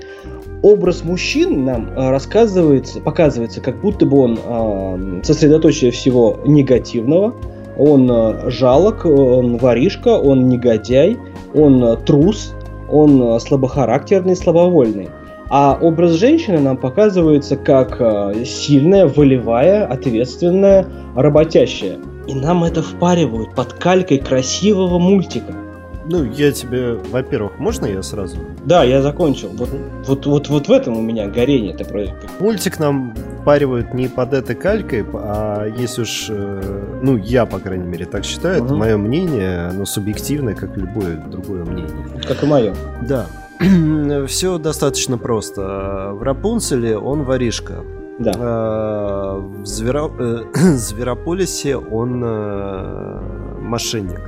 [0.63, 7.35] образ мужчин нам э, рассказывается, показывается, как будто бы он э, сосредоточие всего негативного,
[7.79, 11.17] он э, жалок, он воришка, он негодяй,
[11.55, 12.55] он э, трус,
[12.91, 15.09] он слабохарактерный, слабовольный.
[15.57, 18.03] А образ женщины нам показывается как
[18.45, 21.99] сильная, волевая, ответственная, работящая.
[22.27, 25.53] И нам это впаривают под калькой красивого мультика.
[26.07, 28.37] Ну, я тебе, во-первых, можно я сразу?
[28.65, 29.51] Да, я закончил.
[29.53, 29.69] Вот,
[30.09, 31.73] вот, вот, вот в этом у меня горение.
[31.73, 31.85] Это
[32.41, 37.87] Мультик нам впаривают не под этой калькой, а если уж, э, ну, я, по крайней
[37.87, 38.67] мере, так считаю, угу.
[38.67, 41.93] это мое мнение, оно субъективное, как любое другое мнение.
[42.27, 42.75] Как и мое.
[43.09, 43.29] Да.
[44.27, 46.11] Все достаточно просто.
[46.13, 47.85] В Рапунцеле он воришка.
[48.19, 48.33] Да.
[48.37, 50.11] А, в Зверо...
[50.19, 53.21] Э, Зверополисе он э,
[53.61, 54.21] мошенник.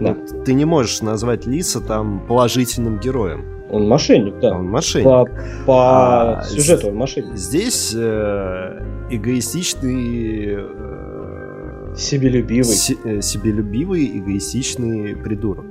[0.00, 0.14] Да.
[0.14, 3.44] Вот ты не можешь назвать Лиса там положительным героем.
[3.70, 4.56] Он мошенник, да.
[4.56, 5.04] Он мошенник.
[5.04, 5.26] По,
[5.66, 7.36] по а, сюжету он мошенник.
[7.36, 10.56] Здесь э, эгоистичный...
[10.58, 12.64] Э, себелюбивый.
[12.64, 15.66] Се, э, себелюбивый, эгоистичный придурок.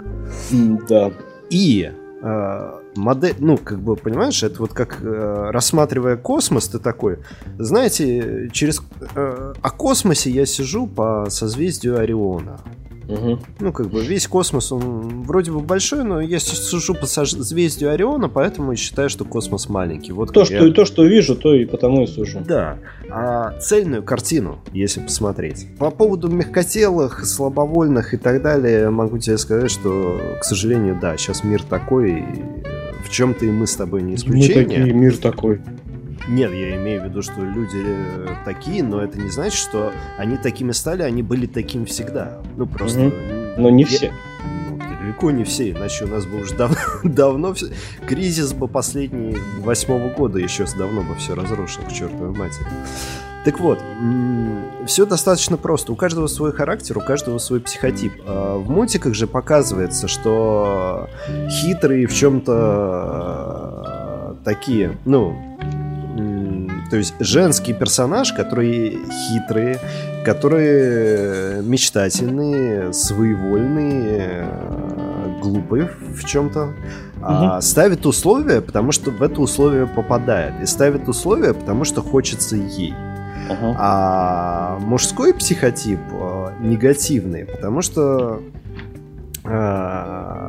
[0.88, 1.12] да.
[1.50, 1.90] И
[2.22, 7.20] э, модель, ну, как бы, понимаешь, это вот как э, рассматривая космос, ты такой,
[7.58, 8.82] знаете, через...
[9.16, 12.60] Э, о космосе я сижу по созвездию Ориона.
[13.08, 13.40] Угу.
[13.62, 18.28] Ну, как бы весь космос, он вроде бы большой, но я сужу по созвездию Ориона,
[18.28, 20.12] поэтому и считаю, что космос маленький.
[20.12, 20.74] Вот то, что, я...
[20.74, 22.44] то, что вижу, то и потому и сужу.
[22.46, 22.80] Да.
[23.10, 25.68] А цельную картину, если посмотреть.
[25.78, 31.44] По поводу мягкотелых, слабовольных и так далее, могу тебе сказать, что, к сожалению, да, сейчас
[31.44, 32.26] мир такой,
[33.04, 34.64] в чем-то и мы с тобой не исключение.
[34.64, 35.62] Мы такие, мир такой.
[36.28, 40.36] Нет, я имею в виду, что люди э, такие, но это не значит, что они
[40.36, 42.42] такими стали, они были таким всегда.
[42.58, 43.08] Ну, просто...
[43.08, 43.16] Угу.
[43.58, 43.88] Но не я...
[43.88, 44.14] все.
[44.70, 46.78] Ну, далеко не все, иначе у нас бы уже дав...
[47.04, 47.54] давно...
[47.54, 47.68] Все...
[48.06, 52.66] Кризис бы последний восьмого года еще давно бы все разрушил, к чертовой матери.
[53.48, 53.80] Так вот,
[54.88, 55.94] все достаточно просто.
[55.94, 58.12] У каждого свой характер, у каждого свой психотип.
[58.26, 61.08] А в мультиках же показывается, что
[61.50, 62.52] хитрые в чем-то
[63.86, 65.38] э, такие, ну,
[66.90, 68.98] то есть женский персонаж, которые
[69.30, 69.80] хитрые,
[70.26, 74.46] которые мечтательные, своевольные,
[75.42, 76.74] глупые в чем-то, угу.
[77.22, 80.62] а ставит условия, потому что в это условие попадает.
[80.62, 82.94] И ставит условия, потому что хочется ей.
[83.50, 88.42] А мужской психотип э, негативный, потому что
[89.44, 90.48] э,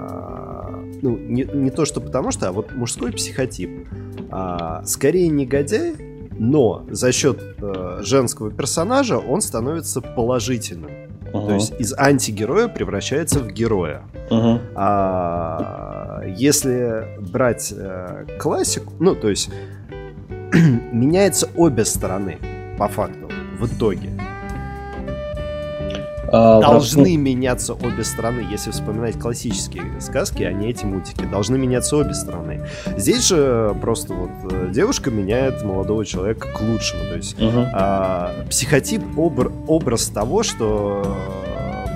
[1.02, 3.88] ну, не, не то, что потому что, а вот мужской психотип.
[4.30, 5.94] А, скорее негодяй,
[6.38, 10.90] но за счет э, женского персонажа он становится положительным.
[11.32, 11.46] Uh-huh.
[11.46, 14.02] То есть из антигероя превращается в героя.
[14.30, 14.60] Uh-huh.
[14.74, 19.50] А, если брать э, классику, ну, то есть
[20.52, 22.38] меняется обе стороны,
[22.78, 24.10] по факту, в итоге.
[26.30, 28.44] А, должны меняться обе стороны.
[28.50, 32.66] Если вспоминать классические сказки, а не эти мультики, должны меняться обе стороны.
[32.96, 37.04] Здесь же просто вот э, девушка меняет молодого человека к лучшему.
[37.04, 37.66] То есть угу.
[37.72, 41.16] а, психотип обр- образ того, что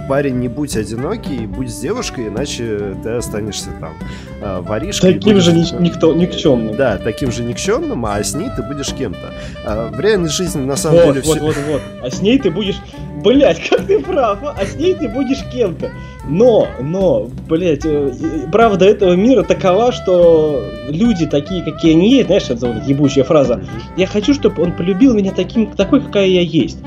[0.08, 3.94] парень, не будь одинокий, будь с девушкой, иначе ты останешься там
[4.40, 5.14] э, воришкой.
[5.14, 5.44] Таким будешь...
[5.44, 6.76] же ни- никто, никчемным.
[6.76, 9.32] Да, таким же никчемным, а с ней ты будешь кем-то.
[9.64, 11.46] А в реальной жизни на самом вот, деле вот, все...
[11.46, 11.82] вот, вот.
[12.02, 12.80] А с ней ты будешь...
[13.22, 14.54] Блять, как ты прав, а?
[14.58, 15.90] а с ней ты будешь кем-то.
[16.28, 18.12] Но, но, блять, э,
[18.50, 23.62] правда этого мира такова, что люди такие, какие они есть, знаешь, это вот ебучая фраза.
[23.96, 26.78] Я хочу, чтобы он полюбил меня таким, такой, какая я есть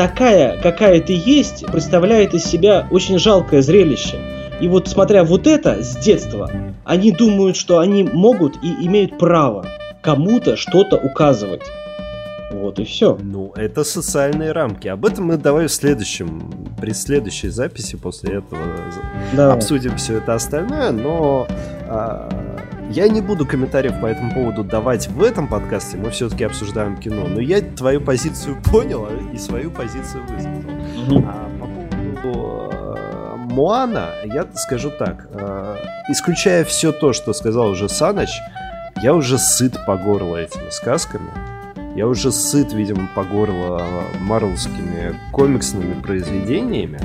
[0.00, 4.18] такая, какая ты есть, представляет из себя очень жалкое зрелище.
[4.58, 6.50] И вот смотря вот это с детства,
[6.86, 9.66] они думают, что они могут и имеют право
[10.00, 11.60] кому-то что-то указывать.
[12.50, 13.18] Вот и все.
[13.20, 14.88] Ну, это социальные рамки.
[14.88, 18.62] Об этом мы давай в следующем, при следующей записи после этого
[19.34, 19.52] да.
[19.52, 21.46] обсудим все это остальное, но
[21.86, 22.49] а,
[22.90, 27.28] я не буду комментариев по этому поводу давать в этом подкасте, мы все-таки обсуждаем кино,
[27.28, 31.24] но я твою позицию понял и свою позицию высказал.
[31.26, 35.76] А по поводу э, Моана, я скажу так, э,
[36.08, 38.30] исключая все то, что сказал уже Саныч,
[39.02, 41.30] я уже сыт по горло этими сказками.
[41.96, 43.84] Я уже сыт, видимо, по горло
[44.20, 46.98] марвелскими комиксными произведениями.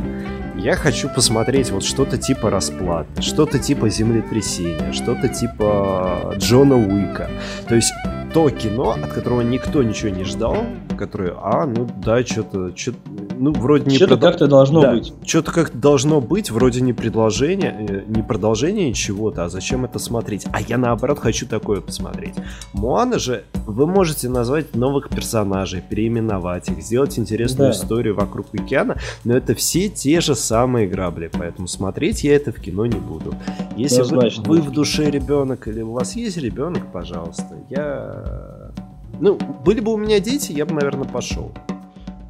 [0.65, 7.29] Я хочу посмотреть вот что-то типа расплаты, что-то типа землетрясения, что-то типа Джона Уика.
[7.69, 7.93] То есть
[8.33, 10.65] то кино, от которого никто ничего не ждал,
[10.97, 12.95] которое, а, ну да, что-то, что
[13.37, 13.95] ну, вроде не...
[13.95, 15.13] Что-то как-то должно да, быть.
[15.25, 20.45] Что-то как-то должно быть, вроде не предложение, э, не продолжение чего-то, а зачем это смотреть?
[20.51, 22.35] А я, наоборот, хочу такое посмотреть.
[22.73, 27.77] Муана же, вы можете назвать новых персонажей, переименовать их, сделать интересную да.
[27.77, 32.59] историю вокруг океана, но это все те же самые грабли, поэтому смотреть я это в
[32.59, 33.33] кино не буду.
[33.75, 38.71] Если вы, вы в душе ребенок или у вас есть ребенок, пожалуйста, я
[39.19, 41.51] ну, были бы у меня дети, я бы, наверное, пошел.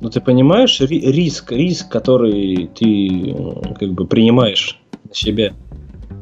[0.01, 3.35] Ну, ты понимаешь риск, риск, который ты
[3.79, 5.53] как бы принимаешь на себя?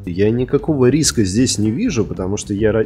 [0.06, 2.84] Я никакого риска здесь не вижу, потому что я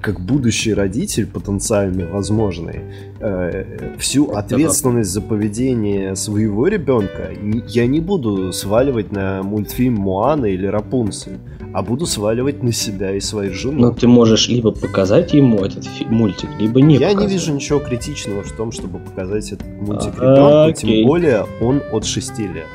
[0.00, 2.80] как будущий родитель потенциальный, возможный,
[3.20, 7.30] э, всю ответственность за поведение своего ребенка
[7.68, 11.38] я не буду сваливать на мультфильм Муана или Рапунцель,
[11.72, 13.80] а буду сваливать на себя и свою жену.
[13.80, 17.28] Но ты можешь либо показать ему этот мультик, либо не Я показать.
[17.28, 21.82] не вижу ничего критичного в том, чтобы показать этот мультик а, ребенку, тем более он
[21.90, 22.66] от 6 лет.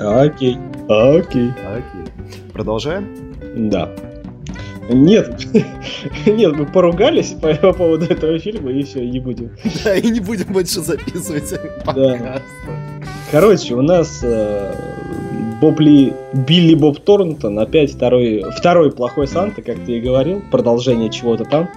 [0.00, 0.56] Окей,
[0.88, 1.50] окей.
[1.50, 2.12] Окей.
[2.52, 3.08] Продолжаем?
[3.56, 3.90] Да.
[4.88, 5.46] Нет,
[6.26, 9.50] нет, мы поругались по, по поводу этого фильма и все, не будем.
[9.84, 11.50] Да, и не будем больше записывать
[11.84, 11.96] подкаст.
[11.96, 12.42] Да.
[13.32, 14.72] Короче, у нас э,
[15.60, 21.44] Бобли, Билли Боб Торнтон, опять второй, второй плохой Санта, как ты и говорил, продолжение чего-то
[21.44, 21.68] там.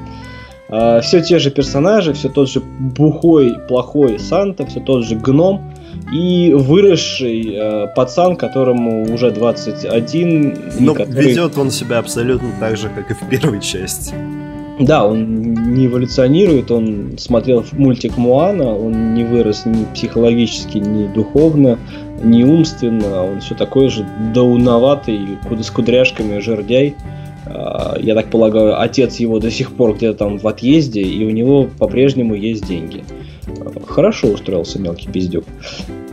[0.70, 5.74] Э, все те же персонажи, все тот же бухой, плохой Санта, все тот же гном
[6.14, 10.58] и выросший э, пацан, которому уже 21.
[10.80, 11.28] Но который...
[11.28, 14.14] ведет он себя абсолютно так же, как и в первой части.
[14.80, 21.78] Да, он не эволюционирует, он смотрел мультик Муана, он не вырос ни психологически, ни духовно,
[22.24, 25.20] ни умственно, он все такой же дауноватый,
[25.62, 26.96] с кудряшками, жердяй.
[27.46, 31.30] А, я так полагаю, отец его до сих пор где-то там в отъезде, и у
[31.32, 33.04] него по-прежнему есть деньги.
[33.86, 35.44] Хорошо устроился мелкий пиздюк.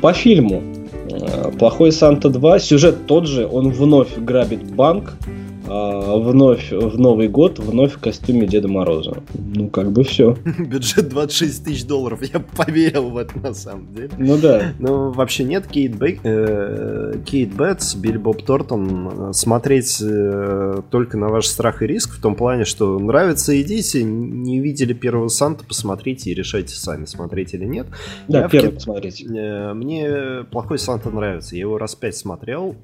[0.00, 0.62] По фильму
[1.10, 7.28] э, Плохой Санта 2, сюжет тот же, он вновь грабит банк, а, вновь в Новый
[7.28, 9.22] год, вновь в костюме Деда Мороза.
[9.34, 10.36] Ну, как бы все.
[10.58, 14.10] Бюджет 26 тысяч долларов, я поверил в это на самом деле.
[14.16, 14.72] Ну да.
[14.78, 16.20] Ну, вообще нет, Кейт, Бэй...
[16.22, 22.20] э, Кейт Бэтс, Билли Боб Тортон, смотреть э, только на ваш страх и риск, в
[22.20, 27.64] том плане, что нравится, идите, не видели первого Санта, посмотрите и решайте сами, смотреть или
[27.64, 27.86] нет.
[28.28, 28.74] Да, я первый в...
[28.74, 29.24] посмотреть.
[29.28, 32.76] Э, мне плохой Санта нравится, я его раз пять смотрел,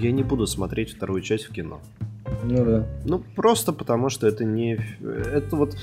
[0.00, 1.80] я не буду смотреть вторую часть в кино.
[2.44, 2.86] Ну да.
[3.04, 4.78] Ну, просто потому что это не...
[5.00, 5.76] Это вот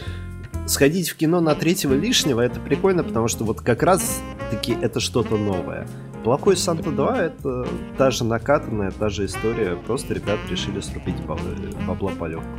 [0.65, 4.99] сходить в кино на третьего лишнего, это прикольно, потому что вот как раз все-таки это
[4.99, 5.87] что-то новое.
[6.23, 12.11] Плохой Санта 2 это та же накатанная, та же история, просто ребят решили срубить бабла
[12.17, 12.57] по легкому.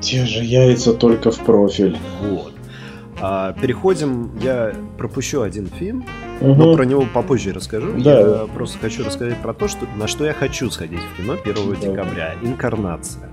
[0.00, 1.96] Те же яйца только в профиль.
[2.22, 2.52] Вот.
[3.20, 6.04] А, переходим, я пропущу один фильм,
[6.40, 6.54] угу.
[6.54, 7.92] но про него попозже расскажу.
[7.98, 8.20] Да.
[8.20, 11.54] Я просто хочу рассказать про то, что, на что я хочу сходить в кино 1
[11.54, 11.76] да.
[11.76, 12.34] декабря.
[12.42, 13.28] Инкарнация.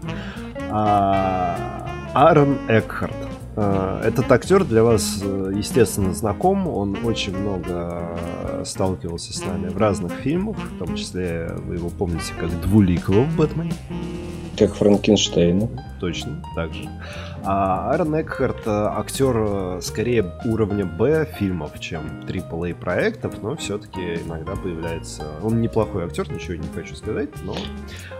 [0.71, 3.15] А, Аарон Экхарт.
[3.57, 6.67] А, этот актер для вас, естественно, знаком.
[6.67, 8.17] Он очень много
[8.65, 13.35] сталкивался с нами в разных фильмах, в том числе вы его помните как Двуликого в
[13.37, 13.73] «Бэтмене».
[14.57, 15.67] Как Франкенштейна.
[15.99, 16.89] Точно, так же.
[17.47, 24.55] А Аарон Экхарт актер э, скорее уровня Б фильмов, чем AAA проектов, но все-таки иногда
[24.55, 25.23] появляется...
[25.43, 27.55] Он неплохой актер, ничего не хочу сказать, но...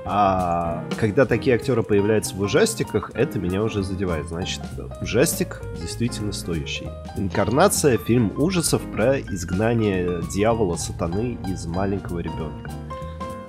[0.06, 4.28] А когда такие актеры появляются в ужастиках, это меня уже задевает.
[4.28, 4.62] Значит,
[5.02, 6.88] ужастик действительно стоящий.
[7.18, 12.70] Инкарнация, фильм ужасов про изгнание дьявола, сатаны из маленького ребенка.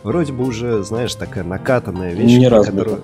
[0.02, 3.02] Вроде бы уже, знаешь, такая накатанная вещь, Не которую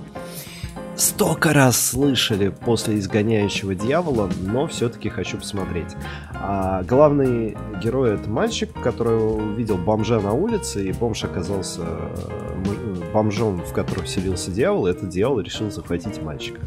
[1.03, 5.97] столько раз слышали после изгоняющего дьявола, но все-таки хочу посмотреть.
[6.35, 13.63] А главный герой это мальчик, который увидел бомжа на улице, и бомж оказался э, бомжом,
[13.63, 16.61] в котором вселился дьявол, и этот дьявол решил захватить мальчика.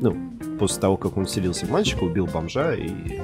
[0.00, 0.16] Ну,
[0.58, 3.20] после того, как он вселился в мальчика, убил бомжа и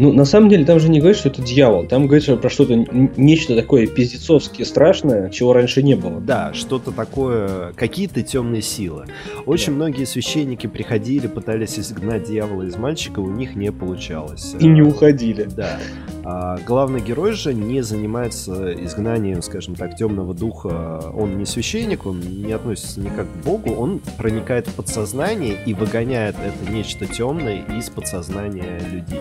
[0.00, 1.84] ну, на самом деле, там же не говорит, что это дьявол.
[1.84, 2.74] Там говорится про что-то,
[3.18, 6.20] нечто такое пиздецовски страшное, чего раньше не было.
[6.20, 9.04] Да, что-то такое, какие-то темные силы.
[9.44, 9.76] Очень да.
[9.76, 14.54] многие священники приходили, пытались изгнать дьявола из мальчика, у них не получалось.
[14.58, 15.46] И не уходили.
[15.54, 15.78] Да.
[16.24, 21.12] А главный герой же не занимается изгнанием, скажем так, темного духа.
[21.14, 26.36] Он не священник, он не относится никак к Богу, он проникает в подсознание и выгоняет
[26.36, 29.20] это нечто темное из подсознания людей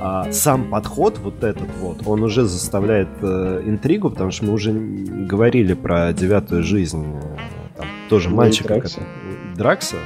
[0.00, 4.72] а, сам подход вот этот вот, он уже заставляет э, интригу, потому что мы уже
[4.72, 7.36] говорили про девятую жизнь, э,
[7.76, 9.00] там, тоже ну, мальчика, Дракса.
[9.00, 9.96] Как, Дракса.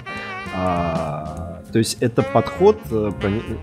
[0.55, 3.13] А, то есть это подход э,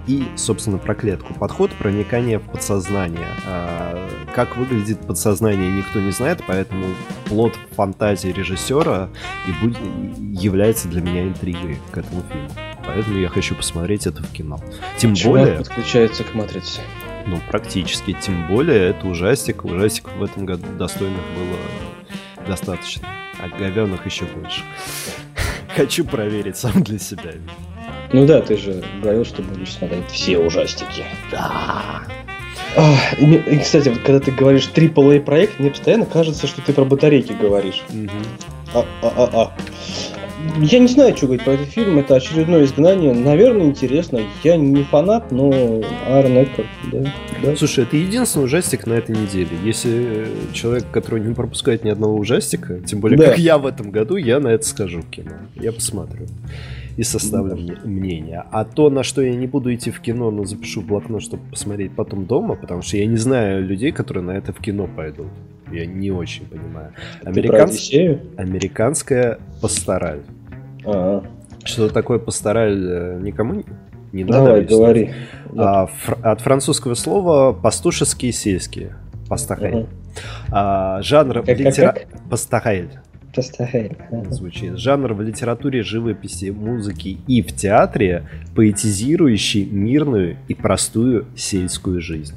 [0.06, 1.34] и, собственно, про клетку.
[1.34, 3.28] Подход проникания в подсознание.
[3.48, 6.86] А, как выглядит подсознание, никто не знает, поэтому
[7.26, 9.10] плод фантазии режиссера
[9.48, 9.80] и будет,
[10.20, 12.73] является для меня интригой к этому фильму.
[12.94, 14.60] Поэтому я хочу посмотреть это в кино.
[14.98, 15.58] Тем Чувак более...
[15.58, 16.82] подключается к матрице.
[17.26, 18.16] Ну, практически.
[18.22, 19.66] Тем более, это ужастик.
[19.66, 23.08] Ужастик в этом году достойных было достаточно.
[23.42, 24.62] А говенных еще больше.
[25.76, 27.32] Хочу проверить сам для себя.
[28.12, 31.04] Ну да, ты же говорил, что будешь смотреть все ужастики.
[31.32, 32.04] Да.
[32.76, 36.74] А, и, и, кстати, вот когда ты говоришь AAA проект, мне постоянно кажется, что ты
[36.74, 37.84] про батарейки говоришь.
[37.90, 38.10] Угу.
[38.76, 39.54] А, а, а, а.
[40.60, 41.98] Я не знаю, что говорить про этот фильм.
[41.98, 43.14] Это очередное изгнание.
[43.14, 44.22] Наверное, интересно.
[44.44, 45.52] Я не фанат, но
[46.08, 47.56] Аарон Эккарт, да, да.
[47.56, 49.50] Слушай, это единственный ужастик на этой неделе.
[49.64, 53.30] Если человек, который не пропускает ни одного ужастика, тем более, да.
[53.30, 55.32] как я в этом году, я на это скажу в кино.
[55.56, 56.28] Я посмотрю
[56.98, 57.76] и составлю да.
[57.84, 58.44] мнение.
[58.52, 61.44] А то, на что я не буду идти в кино, но запишу в блокнот, чтобы
[61.50, 65.28] посмотреть потом дома, потому что я не знаю людей, которые на это в кино пойдут.
[65.72, 66.94] Я не очень понимаю.
[67.24, 67.90] Американс...
[68.38, 70.22] Американская пастораль.
[70.86, 71.24] А-а.
[71.64, 73.64] Что такое пастораль э, никому
[74.12, 74.46] не надо.
[74.46, 75.12] Давай, говори.
[75.56, 78.96] А, фр- от французского слова пастушеские сельские.
[79.30, 79.74] Пастахель.
[79.74, 79.88] Ага.
[80.52, 81.94] А, жанр как, литера...
[81.94, 82.30] как, как?
[82.30, 82.90] Пастахель.
[83.34, 83.98] Пастахель.
[84.30, 84.78] Звучит.
[84.78, 92.36] Жанр в литературе, живописи, музыки и в театре, поэтизирующий мирную и простую сельскую жизнь.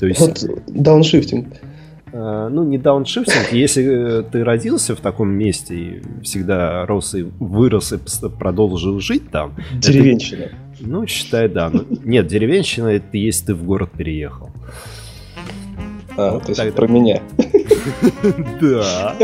[0.00, 0.20] То есть...
[0.48, 1.46] Вот дауншифтинг.
[2.12, 3.52] Э, ну, не дауншифтинг.
[3.52, 9.30] Если э, ты родился в таком месте и всегда рос и вырос и продолжил жить
[9.30, 9.56] там...
[9.74, 10.42] Деревенщина.
[10.42, 11.70] Это, ну, считай, да.
[11.70, 14.50] Ну, нет, деревенщина это если ты в город переехал.
[16.16, 16.76] А, вот то есть тогда...
[16.76, 17.22] про меня.
[18.60, 19.14] Да.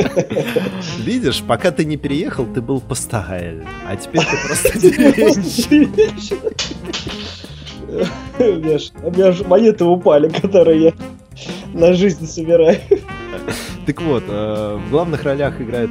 [1.05, 3.65] Видишь, пока ты не переехал, ты был пастаэль.
[3.89, 5.91] А теперь ты просто деревенщина.
[9.03, 10.93] У меня же монеты упали, которые я
[11.73, 12.79] на жизнь собираю.
[13.87, 15.91] Так вот, э, в главных ролях играет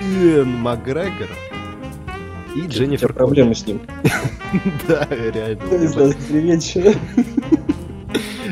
[0.00, 1.28] Иэн Макгрегор
[2.56, 3.80] и Дженнифер проблемы с ним.
[4.88, 5.84] Да, реально.
[5.84, 6.94] Из нас деревенщина.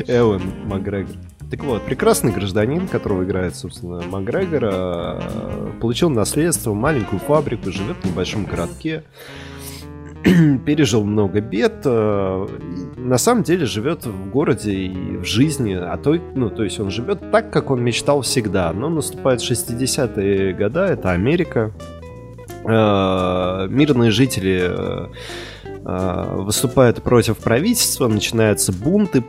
[0.07, 1.15] Эван Макгрегор.
[1.49, 8.05] Так вот, прекрасный гражданин, которого играет, собственно, Макгрегора, э, получил наследство, маленькую фабрику, живет в
[8.05, 9.03] небольшом городке.
[10.65, 12.47] пережил много бед, э,
[12.97, 16.89] на самом деле живет в городе и в жизни, а то, ну, то есть он
[16.89, 18.73] живет так, как он мечтал всегда.
[18.73, 21.71] Но наступают 60-е года, это Америка,
[22.63, 29.23] э, мирные жители э, выступают против правительства, начинаются бунты,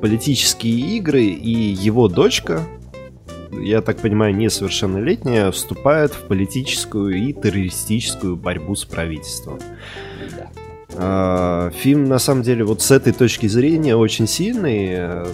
[0.00, 2.60] политические игры, и его дочка,
[3.50, 9.58] я так понимаю, несовершеннолетняя, вступает в политическую и террористическую борьбу с правительством.
[10.98, 15.32] А, фильм, на самом деле, вот с этой точки зрения очень сильный.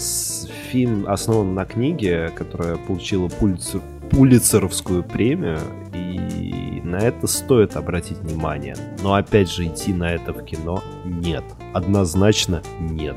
[0.70, 5.58] Фильм основан на книге, которая получила Пулицер, Пулицеровскую премию,
[5.94, 8.76] и на это стоит обратить внимание.
[9.02, 11.44] Но опять же, идти на это в кино нет.
[11.72, 13.16] Однозначно нет.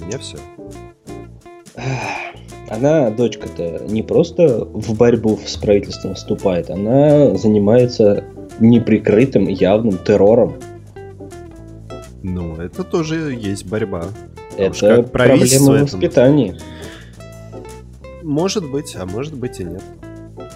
[0.00, 0.38] У меня все.
[2.70, 8.24] Она, дочка-то, не просто в борьбу с правительством вступает, она занимается
[8.60, 10.56] неприкрытым явным террором.
[12.22, 14.06] Ну, это тоже есть борьба.
[14.56, 16.58] Это проблема воспитания.
[18.22, 19.82] Может быть, а может быть и нет.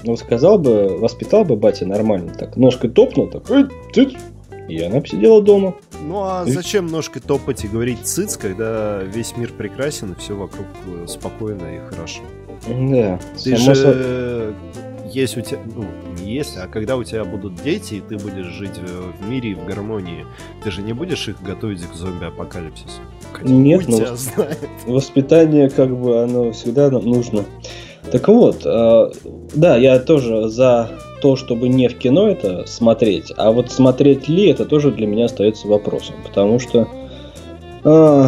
[0.04, 3.44] Ну, сказал бы, воспитал бы батя нормально, так, ножкой топнул, так,
[4.68, 5.74] и она бы сидела дома.
[6.02, 10.66] Ну а зачем ножкой топать и говорить цыц, когда весь мир прекрасен и все вокруг
[10.86, 12.22] э, спокойно и хорошо?
[12.68, 13.20] Да.
[13.42, 14.54] Ты же со...
[15.14, 15.84] есть у тебя, ну,
[16.20, 19.54] не есть, а когда у тебя будут дети, и ты будешь жить в мире и
[19.54, 20.26] в гармонии,
[20.62, 23.00] ты же не будешь их готовить к зомби-апокалипсису?
[23.42, 24.00] Нет, ну,
[24.86, 27.44] воспитание, как бы, оно всегда нужно.
[28.10, 29.10] Так вот, э,
[29.54, 30.90] да, я тоже за
[31.22, 35.26] то, чтобы не в кино это смотреть, а вот смотреть ли, это тоже для меня
[35.26, 36.88] остается вопросом, потому что,
[37.84, 38.26] э,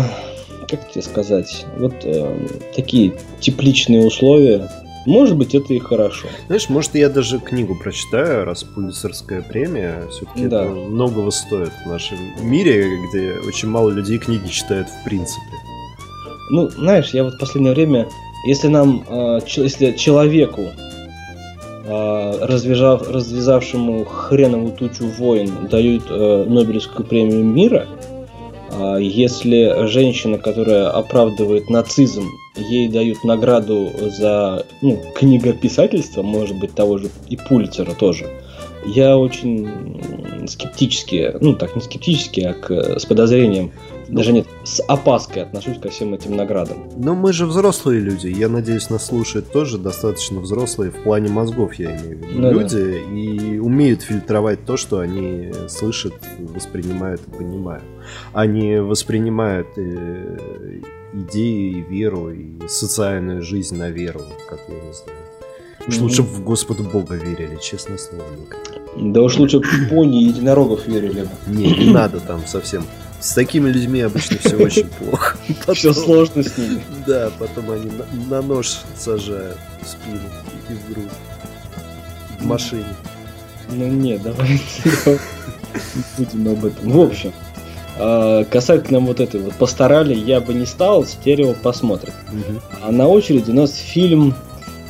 [0.69, 4.71] как тебе сказать, вот э, такие тепличные условия,
[5.07, 6.29] может быть, это и хорошо.
[6.47, 10.65] Знаешь, может, я даже книгу прочитаю, раз Пулицерская премия все-таки да.
[10.65, 15.41] многого стоит в нашем мире, где очень мало людей книги читают в принципе.
[16.51, 18.07] Ну, знаешь, я вот в последнее время,
[18.47, 20.71] если нам, э, если человеку
[21.87, 27.87] а, развязав, развязавшему хреновую тучу войн дают э, Нобелевскую премию мира,
[28.71, 32.25] э, если женщина, которая оправдывает нацизм,
[32.57, 38.29] ей дают награду за ну, книгописательство, может быть, того же и Пулицера тоже,
[38.87, 43.73] я очень скептически, ну так не скептически, а к, с подозрением
[44.09, 46.91] даже нет, с опаской отношусь ко всем этим наградам.
[46.97, 48.29] Но мы же взрослые люди.
[48.29, 52.41] Я надеюсь, нас слушают тоже достаточно взрослые в плане мозгов, я имею в виду.
[52.41, 53.17] Ну, люди да.
[53.17, 57.85] и умеют фильтровать то, что они слышат, воспринимают и понимают.
[58.33, 59.69] Они воспринимают
[61.15, 65.19] идеи, веру и социальную жизнь на веру, как я не знаю.
[65.87, 68.25] Уж лучше бы в Господа Бога верили, честное слово.
[68.97, 71.29] Да уж лучше в пони и единорогов верили.
[71.47, 72.85] Не, не надо там совсем
[73.25, 75.39] с такими людьми обычно все очень плохо.
[75.61, 76.83] Потом, все сложно с ними.
[77.07, 80.21] Да, потом они на, на нож сажают в спину
[80.69, 81.09] и в грудь.
[82.39, 82.85] В машине.
[83.71, 84.49] Ну не, давай
[84.85, 86.91] не будем об этом.
[86.91, 87.33] В общем,
[87.97, 92.13] а, касательно вот этой вот постарали, я бы не стал, стерео посмотрим.
[92.83, 94.35] А на очереди у нас фильм...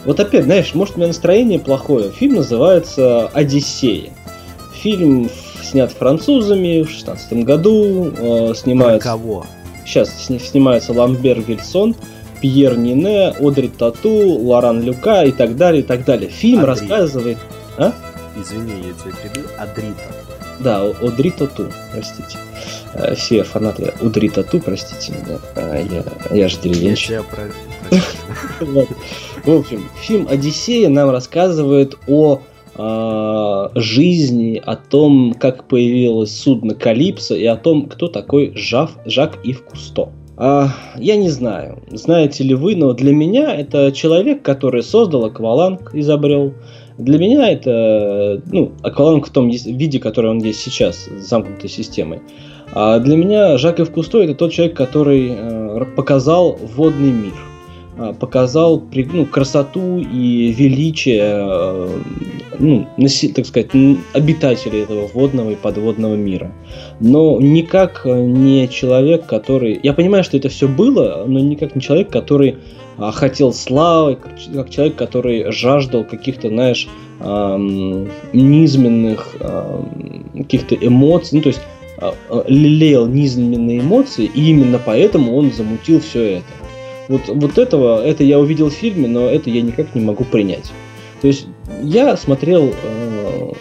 [0.04, 2.10] Вот опять, знаешь, может у меня настроение плохое.
[2.10, 4.10] Фильм называется «Одиссея».
[4.74, 5.30] Фильм
[5.62, 8.12] снят французами в 16 году.
[8.16, 9.08] Э, снимается...
[9.08, 9.46] Про кого?
[9.86, 11.96] Сейчас снимается Ламбер Вильсон,
[12.40, 16.30] Пьер Нине, Одри Тату, Лоран Люка и так далее, и так далее.
[16.30, 16.68] Фильм Адри.
[16.68, 17.38] рассказывает...
[17.78, 17.92] А?
[18.36, 19.50] Извини, я тебя перебил.
[19.58, 20.24] Адри Тату.
[20.60, 22.36] Да, Одри Тату, простите.
[22.36, 22.53] Э,
[23.16, 25.38] все фанаты Одри Тату, простите меня.
[25.56, 25.84] Э,
[26.30, 27.22] я, я же деревенщик.
[29.44, 32.40] В общем, фильм «Одиссея» нам рассказывает о
[32.76, 39.38] э, жизни, о том, как появилось судно Калипсо и о том, кто такой Жав, Жак
[39.44, 40.10] Ив Кусто.
[40.36, 45.94] А, я не знаю, знаете ли вы, но для меня это человек, который создал акваланг,
[45.94, 46.54] изобрел.
[46.98, 52.20] Для меня это, ну, акваланг в том виде, который он есть сейчас, замкнутой системой.
[52.74, 57.34] А для меня Жак Ив Кусто это тот человек, который э, показал водный мир–
[57.96, 62.00] а, показал ну, красоту и величие, э,
[62.58, 62.88] ну,
[63.34, 63.70] так сказать,
[64.12, 66.50] обитателей этого водного и подводного мира.
[66.98, 69.78] Но никак не человек, который...
[69.80, 72.56] Я понимаю, что это все было, но никак не человек, который
[72.98, 74.16] а, хотел славы,
[74.52, 76.88] как человек, который жаждал каких-то, знаешь,
[78.32, 79.36] низменных
[80.34, 81.60] каких-то эмоций, ну, то есть
[82.46, 86.46] лелеял низменные эмоции, и именно поэтому он замутил все это.
[87.08, 90.72] Вот, вот этого, это я увидел в фильме, но это я никак не могу принять.
[91.20, 91.46] То есть
[91.82, 93.52] я смотрел э,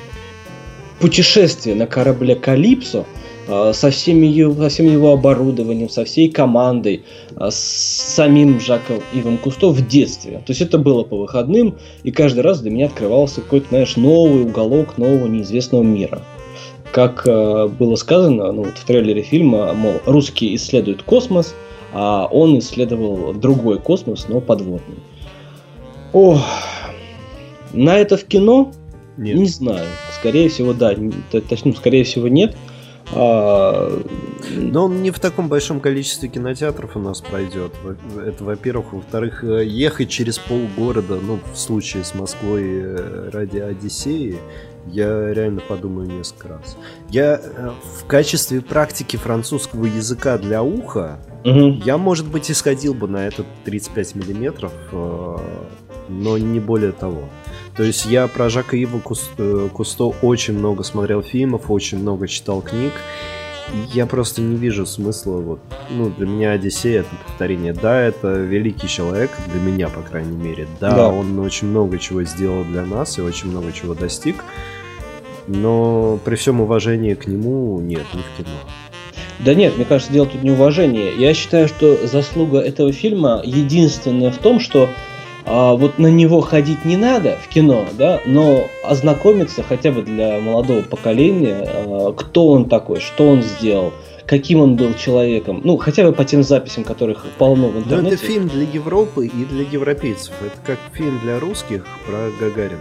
[0.99, 3.05] путешествие на корабле Калипсо
[3.47, 7.03] э, со, всеми его, со всем его оборудованием, со всей командой,
[7.35, 10.41] э, с самим Жаком Иван Кусто в детстве.
[10.45, 14.43] То есть это было по выходным, и каждый раз для меня открывался какой-то, знаешь, новый
[14.43, 16.21] уголок нового неизвестного мира.
[16.93, 21.53] Как э, было сказано ну, вот в трейлере фильма, мол, русские исследуют космос–
[21.93, 24.97] а он исследовал другой космос, но подводный.
[26.11, 26.43] О,
[27.71, 28.71] на это в кино?
[29.15, 29.35] Нет.
[29.35, 29.85] Не знаю.
[30.19, 30.95] Скорее всего, да.
[31.47, 32.55] Точнее, скорее всего, нет.
[33.11, 34.01] А...
[34.55, 37.73] Но он не в таком большом количестве кинотеатров у нас пройдет.
[38.25, 38.93] Это, во-первых.
[38.93, 44.37] Во-вторых, э, ехать через полгорода, ну, в случае с Москвой э, ради Одиссеи,
[44.87, 46.77] я реально подумаю несколько раз.
[47.09, 51.79] Я э, в качестве практики французского языка для уха, угу.
[51.83, 54.71] я, может быть, исходил бы на этот 35 миллиметров,
[56.09, 57.29] но не более того.
[57.75, 59.01] То есть я про Жака Ива
[59.37, 62.93] э, Кусто очень много смотрел фильмов, очень много читал книг.
[63.93, 65.59] Я просто не вижу смысла, вот,
[65.89, 67.73] ну, для меня Одиссея это повторение.
[67.73, 70.67] Да, это великий человек, для меня, по крайней мере.
[70.79, 74.43] Да, да, он очень много чего сделал для нас и очень много чего достиг.
[75.47, 78.57] Но при всем уважении к нему, нет, не в кино.
[79.39, 81.13] Да нет, мне кажется, дело тут не уважение.
[81.17, 84.87] Я считаю, что заслуга этого фильма единственная в том, что
[85.45, 90.39] а, вот на него ходить не надо в кино, да, но ознакомиться хотя бы для
[90.39, 93.91] молодого поколения, а, кто он такой, что он сделал,
[94.25, 98.01] каким он был человеком, ну, хотя бы по тем записям, которых полно в интернете.
[98.01, 100.33] Но это фильм для Европы и для европейцев.
[100.41, 102.79] Это как фильм для русских про Гагарина.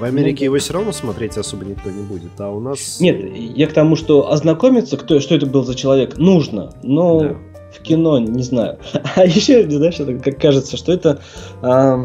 [0.00, 3.00] В Америке ну, его все равно смотреть особо никто не будет, а у нас...
[3.00, 7.20] Нет, я к тому, что ознакомиться, кто, что это был за человек, нужно, но...
[7.20, 7.36] Да
[7.72, 8.78] в кино, не знаю.
[9.16, 11.20] А еще, знаешь, это как кажется, что это
[11.62, 12.04] а,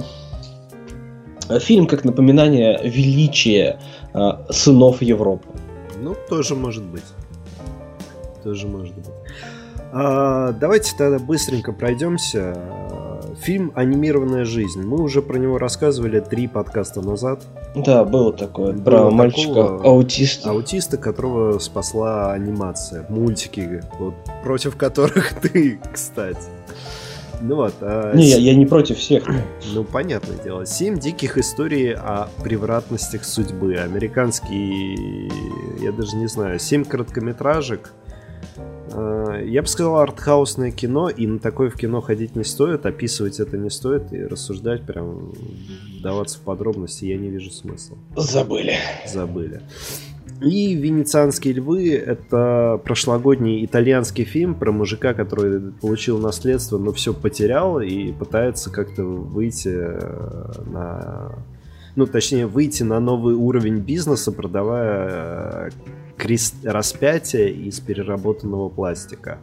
[1.60, 3.80] фильм как напоминание величия
[4.14, 5.48] а, сынов Европы.
[6.02, 7.04] Ну, тоже может быть.
[8.44, 9.06] Тоже может быть.
[9.92, 12.56] А, давайте тогда быстренько пройдемся.
[13.42, 14.82] Фильм «Анимированная жизнь».
[14.82, 17.44] Мы уже про него рассказывали три подкаста назад.
[17.76, 18.74] Да, было такое.
[18.74, 20.50] Было про мальчика-аутиста.
[20.50, 23.06] Аутиста, которого спасла анимация.
[23.10, 26.48] Мультики, вот, против которых ты, кстати.
[27.42, 27.74] Ну вот.
[27.82, 28.16] А...
[28.16, 29.26] Не, я, я не против всех.
[29.74, 30.66] Ну, понятное дело.
[30.66, 33.76] Семь диких историй о превратностях судьбы.
[33.76, 35.30] Американский,
[35.84, 37.92] я даже не знаю, семь короткометражек
[39.46, 43.58] я бы сказал, артхаусное кино, и на такое в кино ходить не стоит, описывать это
[43.58, 45.34] не стоит, и рассуждать, прям
[46.00, 47.98] вдаваться в подробности я не вижу смысла.
[48.16, 48.76] Забыли.
[49.08, 49.62] Забыли.
[50.42, 57.80] И «Венецианские львы»— это прошлогодний итальянский фильм про мужика, который получил наследство, но все потерял
[57.80, 61.36] и пытается как-то выйти э, на...
[61.96, 65.70] Ну, точнее, выйти на новый уровень бизнеса, продавая э,
[66.18, 66.56] крест...
[66.64, 69.40] распятие из переработанного пластика.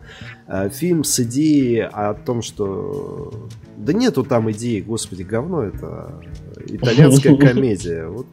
[0.47, 3.49] Э, фильм с идеей о том, что...
[3.77, 6.23] Да нету там идеи, господи, говно это.
[6.67, 8.07] Итальянская комедия.
[8.07, 8.27] Вот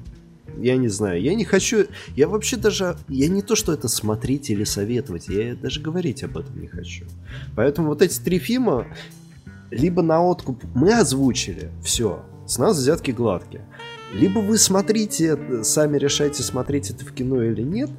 [0.58, 1.86] я не знаю, я не хочу,
[2.16, 6.38] я вообще даже, я не то, что это смотреть или советовать, я даже говорить об
[6.38, 7.06] этом не хочу.
[7.56, 8.88] Поэтому вот эти три фильма,
[9.72, 13.66] либо на откуп мы озвучили, все, с нас взятки гладкие.
[14.14, 17.92] Либо вы смотрите, сами решайте, смотреть это в кино или нет,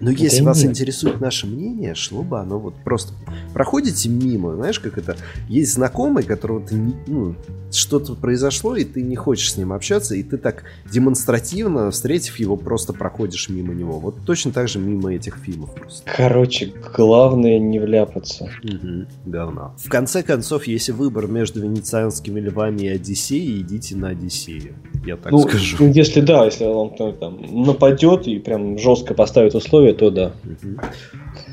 [0.00, 0.70] но если да вас нет.
[0.70, 3.14] интересует наше мнение, шло бы оно вот просто
[3.54, 5.16] проходите мимо, знаешь, как это
[5.48, 7.34] есть знакомый, которого ты не, ну,
[7.70, 12.56] что-то произошло, и ты не хочешь с ним общаться, и ты так демонстративно, встретив его,
[12.56, 13.98] просто проходишь мимо него.
[13.98, 16.10] Вот точно так же мимо этих фильмов просто.
[16.16, 18.50] Короче, главное не вляпаться.
[18.62, 19.74] Угу, говна.
[19.78, 24.74] В конце концов, если выбор между венецианскими львами и Одиссеей, идите на Одиссею.
[25.06, 25.86] Я так ну, скажу.
[25.88, 30.32] Если да, если он там нападет и прям жестко поставит условия, то да.
[30.44, 30.80] Угу.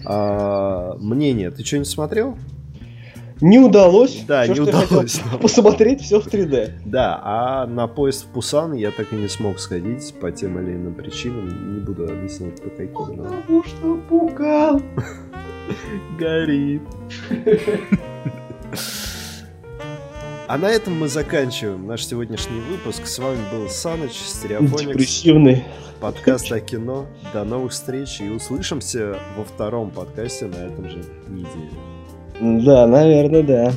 [0.05, 2.35] А, мнение, ты что-нибудь смотрел?
[3.41, 4.23] Не удалось.
[4.27, 5.21] Да, все, не удалось.
[5.41, 6.71] Посмотреть все в 3D.
[6.85, 10.75] Да, а на поезд в Пусан я так и не смог сходить по тем или
[10.75, 11.75] иным причинам.
[11.75, 13.17] Не буду объяснять по каким.
[13.17, 14.81] Потому что Пукан
[16.17, 16.81] горит.
[20.53, 23.07] А на этом мы заканчиваем наш сегодняшний выпуск.
[23.07, 24.83] С вами был Саныч, Стереофоникс.
[24.83, 25.63] Депрессивный.
[25.99, 27.07] Подкаст о кино.
[27.33, 32.63] До новых встреч и услышимся во втором подкасте на этом же неделе.
[32.63, 33.73] Да, наверное, да.